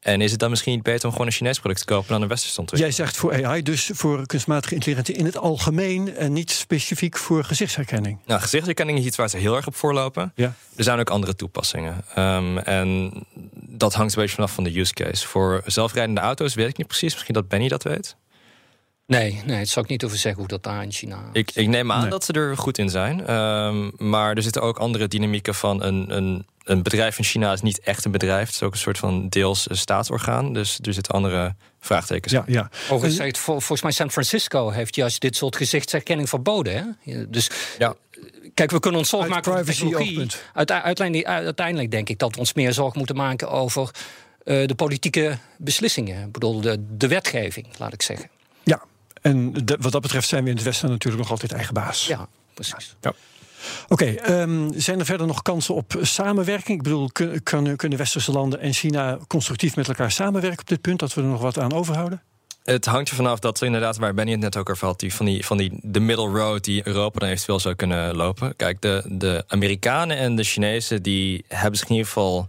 En 0.00 0.20
is 0.20 0.30
het 0.30 0.40
dan 0.40 0.50
misschien 0.50 0.72
niet 0.72 0.82
beter 0.82 1.04
om 1.04 1.12
gewoon 1.12 1.26
een 1.26 1.32
Chinees 1.32 1.58
product 1.58 1.80
te 1.80 1.86
kopen 1.86 2.08
dan 2.08 2.22
een 2.22 2.28
westerse 2.28 2.62
Jij 2.64 2.90
zegt 2.90 3.16
voor 3.16 3.44
AI, 3.44 3.62
dus 3.62 3.90
voor 3.92 4.26
kunstmatige 4.26 4.74
intelligentie 4.74 5.14
in 5.14 5.24
het 5.24 5.36
algemeen 5.36 6.16
en 6.16 6.32
niet 6.32 6.50
specifiek 6.50 7.16
voor 7.16 7.44
gezichtsherkenning. 7.44 8.18
Nou, 8.26 8.40
gezichtsherkenning 8.40 8.98
is 8.98 9.04
iets 9.04 9.16
waar 9.16 9.28
ze 9.28 9.36
heel 9.36 9.56
erg 9.56 9.66
op 9.66 9.74
voorlopen. 9.74 10.32
Ja. 10.34 10.54
Er 10.76 10.84
zijn 10.84 10.98
ook 10.98 11.10
andere 11.10 11.34
toepassingen. 11.34 12.04
Um, 12.18 12.58
en 12.58 13.12
dat 13.54 13.94
hangt 13.94 14.14
een 14.14 14.20
beetje 14.20 14.34
vanaf 14.34 14.52
van 14.52 14.64
de 14.64 14.78
use 14.78 14.92
case. 14.92 15.26
Voor 15.26 15.62
zelfrijdende 15.66 16.20
auto's 16.20 16.54
weet 16.54 16.68
ik 16.68 16.76
niet 16.76 16.86
precies. 16.86 17.12
Misschien 17.12 17.34
dat 17.34 17.48
Benny 17.48 17.68
dat 17.68 17.82
weet. 17.82 18.16
Nee, 19.10 19.40
nee, 19.44 19.58
het 19.58 19.68
zou 19.68 19.84
ik 19.84 19.90
niet 19.90 20.04
over 20.04 20.18
zeggen 20.18 20.40
hoe 20.40 20.48
dat 20.48 20.62
daar 20.62 20.82
in 20.82 20.92
China. 20.92 21.18
Ik, 21.32 21.50
ik 21.54 21.68
neem 21.68 21.92
aan 21.92 22.10
dat 22.10 22.24
ze 22.24 22.32
er 22.32 22.56
goed 22.56 22.78
in 22.78 22.88
zijn. 22.88 23.34
Um, 23.34 23.92
maar 23.96 24.36
er 24.36 24.42
zitten 24.42 24.62
ook 24.62 24.78
andere 24.78 25.08
dynamieken 25.08 25.54
van 25.54 25.82
een, 25.82 26.16
een, 26.16 26.46
een 26.64 26.82
bedrijf 26.82 27.18
in 27.18 27.24
China 27.24 27.52
is 27.52 27.60
niet 27.60 27.80
echt 27.80 28.04
een 28.04 28.10
bedrijf. 28.10 28.46
Het 28.46 28.54
is 28.54 28.62
ook 28.62 28.72
een 28.72 28.78
soort 28.78 28.98
van 28.98 29.28
deels 29.28 29.66
staatsorgaan. 29.70 30.52
Dus 30.52 30.78
er 30.82 30.92
zitten 30.92 31.14
andere 31.14 31.54
vraagtekens. 31.80 32.32
Ja, 32.32 32.44
ja. 32.46 32.70
Overigens, 32.90 33.38
volgens 33.38 33.82
mij 33.82 33.92
San 33.92 34.10
Francisco 34.10 34.70
heeft 34.70 34.94
juist 34.94 35.20
dit 35.20 35.36
soort 35.36 35.56
gezichtsherkenning 35.56 36.28
verboden. 36.28 36.96
Hè? 37.04 37.30
Dus 37.30 37.50
ja. 37.78 37.94
Kijk, 38.54 38.70
we 38.70 38.80
kunnen 38.80 39.00
ons 39.00 39.08
zorgen 39.08 39.30
maken 39.30 39.52
over 39.52 39.64
technologie. 39.64 40.26
Uiteindelijk, 40.54 41.26
uiteindelijk 41.26 41.90
denk 41.90 42.08
ik 42.08 42.18
dat 42.18 42.32
we 42.32 42.38
ons 42.38 42.52
meer 42.52 42.72
zorgen 42.72 42.98
moeten 42.98 43.16
maken 43.16 43.50
over 43.50 43.90
uh, 44.44 44.66
de 44.66 44.74
politieke 44.74 45.38
beslissingen. 45.56 46.26
Ik 46.26 46.32
bedoel, 46.32 46.60
de, 46.60 46.84
de 46.96 47.08
wetgeving, 47.08 47.66
laat 47.78 47.92
ik 47.92 48.02
zeggen. 48.02 48.28
Ja, 48.62 48.82
en 49.20 49.52
wat 49.80 49.92
dat 49.92 50.00
betreft 50.00 50.28
zijn 50.28 50.44
we 50.44 50.50
in 50.50 50.56
het 50.56 50.64
Westen 50.64 50.88
natuurlijk 50.88 51.22
nog 51.22 51.30
altijd 51.30 51.52
eigen 51.52 51.74
baas. 51.74 52.06
Ja, 52.06 52.28
precies. 52.54 52.96
Ja. 53.00 53.12
Oké, 53.88 54.18
okay, 54.18 54.40
um, 54.42 54.72
zijn 54.76 54.98
er 54.98 55.04
verder 55.04 55.26
nog 55.26 55.42
kansen 55.42 55.74
op 55.74 55.98
samenwerking? 56.00 56.78
Ik 56.78 56.82
bedoel, 56.82 57.10
kunnen, 57.42 57.76
kunnen 57.76 57.98
westerse 57.98 58.32
landen 58.32 58.60
en 58.60 58.72
China 58.72 59.18
constructief 59.26 59.76
met 59.76 59.88
elkaar 59.88 60.10
samenwerken 60.10 60.60
op 60.60 60.68
dit 60.68 60.80
punt, 60.80 60.98
dat 60.98 61.14
we 61.14 61.20
er 61.20 61.26
nog 61.26 61.40
wat 61.40 61.58
aan 61.58 61.72
overhouden? 61.72 62.22
Het 62.64 62.86
hangt 62.86 63.08
er 63.08 63.16
vanaf 63.16 63.38
dat 63.38 63.62
inderdaad, 63.62 63.96
waar 63.96 64.14
Benny 64.14 64.32
het 64.32 64.40
net 64.40 64.56
ook 64.56 64.70
over 64.70 64.86
had, 64.86 65.00
die 65.00 65.14
van 65.14 65.26
die, 65.26 65.46
van 65.46 65.56
die 65.56 65.78
de 65.82 66.00
middle 66.00 66.28
road 66.28 66.64
die 66.64 66.86
Europa 66.86 67.18
dan 67.18 67.28
eventueel 67.28 67.60
zou 67.60 67.74
kunnen 67.74 68.16
lopen. 68.16 68.56
Kijk, 68.56 68.80
de, 68.80 69.04
de 69.08 69.44
Amerikanen 69.46 70.16
en 70.16 70.36
de 70.36 70.44
Chinezen 70.44 71.02
die 71.02 71.44
hebben 71.48 71.78
zich 71.78 71.88
in 71.88 71.94
ieder 71.94 72.06
geval 72.06 72.48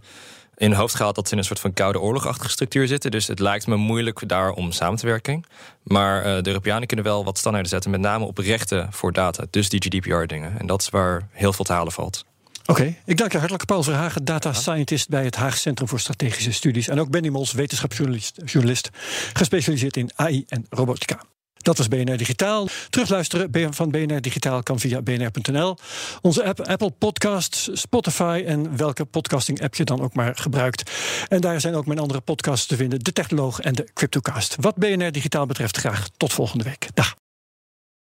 in 0.62 0.68
hun 0.68 0.78
hoofd 0.78 0.94
gehaald 0.94 1.14
dat 1.14 1.26
ze 1.26 1.32
in 1.32 1.38
een 1.38 1.44
soort 1.44 1.60
van 1.60 1.72
koude 1.72 2.00
oorlogachtige 2.00 2.50
structuur 2.50 2.86
zitten. 2.86 3.10
Dus 3.10 3.26
het 3.26 3.38
lijkt 3.38 3.66
me 3.66 3.76
moeilijk 3.76 4.28
daar 4.28 4.50
om 4.50 4.72
samen 4.72 4.98
te 4.98 5.06
werken. 5.06 5.42
Maar 5.82 6.18
uh, 6.18 6.42
de 6.42 6.48
Europeanen 6.48 6.86
kunnen 6.86 7.04
wel 7.04 7.24
wat 7.24 7.38
standaarden 7.38 7.70
zetten, 7.70 7.90
met 7.90 8.00
name 8.00 8.24
op 8.24 8.38
rechten 8.38 8.92
voor 8.92 9.12
data. 9.12 9.44
Dus 9.50 9.68
die 9.68 9.80
GDPR-dingen. 9.80 10.58
En 10.58 10.66
dat 10.66 10.80
is 10.80 10.88
waar 10.88 11.28
heel 11.30 11.52
veel 11.52 11.64
te 11.64 11.72
halen 11.72 11.92
valt. 11.92 12.24
Oké, 12.60 12.80
okay, 12.80 13.00
ik 13.04 13.16
dank 13.16 13.32
je 13.32 13.38
hartelijk 13.38 13.66
Paul 13.66 13.82
Verhagen, 13.82 14.24
data 14.24 14.52
scientist 14.52 15.08
bij 15.08 15.24
het 15.24 15.36
Haag 15.36 15.56
Centrum 15.56 15.88
voor 15.88 16.00
Strategische 16.00 16.52
Studies. 16.52 16.88
En 16.88 17.00
ook 17.00 17.10
Benny 17.10 17.28
Mols, 17.28 17.52
wetenschapsjournalist, 17.52 18.90
gespecialiseerd 19.32 19.96
in 19.96 20.10
AI 20.14 20.44
en 20.48 20.66
robotica. 20.70 21.20
Dat 21.62 21.76
was 21.76 21.88
BNR 21.88 22.16
Digitaal. 22.16 22.68
Terugluisteren 22.90 23.74
van 23.74 23.90
BNR 23.90 24.20
Digitaal 24.20 24.62
kan 24.62 24.78
via 24.78 25.02
bnr.nl. 25.02 25.76
Onze 26.20 26.44
app 26.44 26.60
Apple 26.60 26.90
Podcasts, 26.90 27.70
Spotify 27.72 28.42
en 28.46 28.76
welke 28.76 29.04
podcasting 29.04 29.62
app 29.62 29.74
je 29.74 29.84
dan 29.84 30.00
ook 30.00 30.14
maar 30.14 30.36
gebruikt. 30.36 30.90
En 31.28 31.40
daar 31.40 31.60
zijn 31.60 31.74
ook 31.74 31.86
mijn 31.86 31.98
andere 31.98 32.20
podcasts 32.20 32.66
te 32.66 32.76
vinden, 32.76 32.98
De 33.00 33.12
Technoloog 33.12 33.60
en 33.60 33.74
de 33.74 33.88
Cryptocast. 33.94 34.56
Wat 34.60 34.76
BNR 34.76 35.12
Digitaal 35.12 35.46
betreft 35.46 35.76
graag 35.76 36.08
tot 36.16 36.32
volgende 36.32 36.64
week. 36.64 36.88
Dag. 36.94 37.21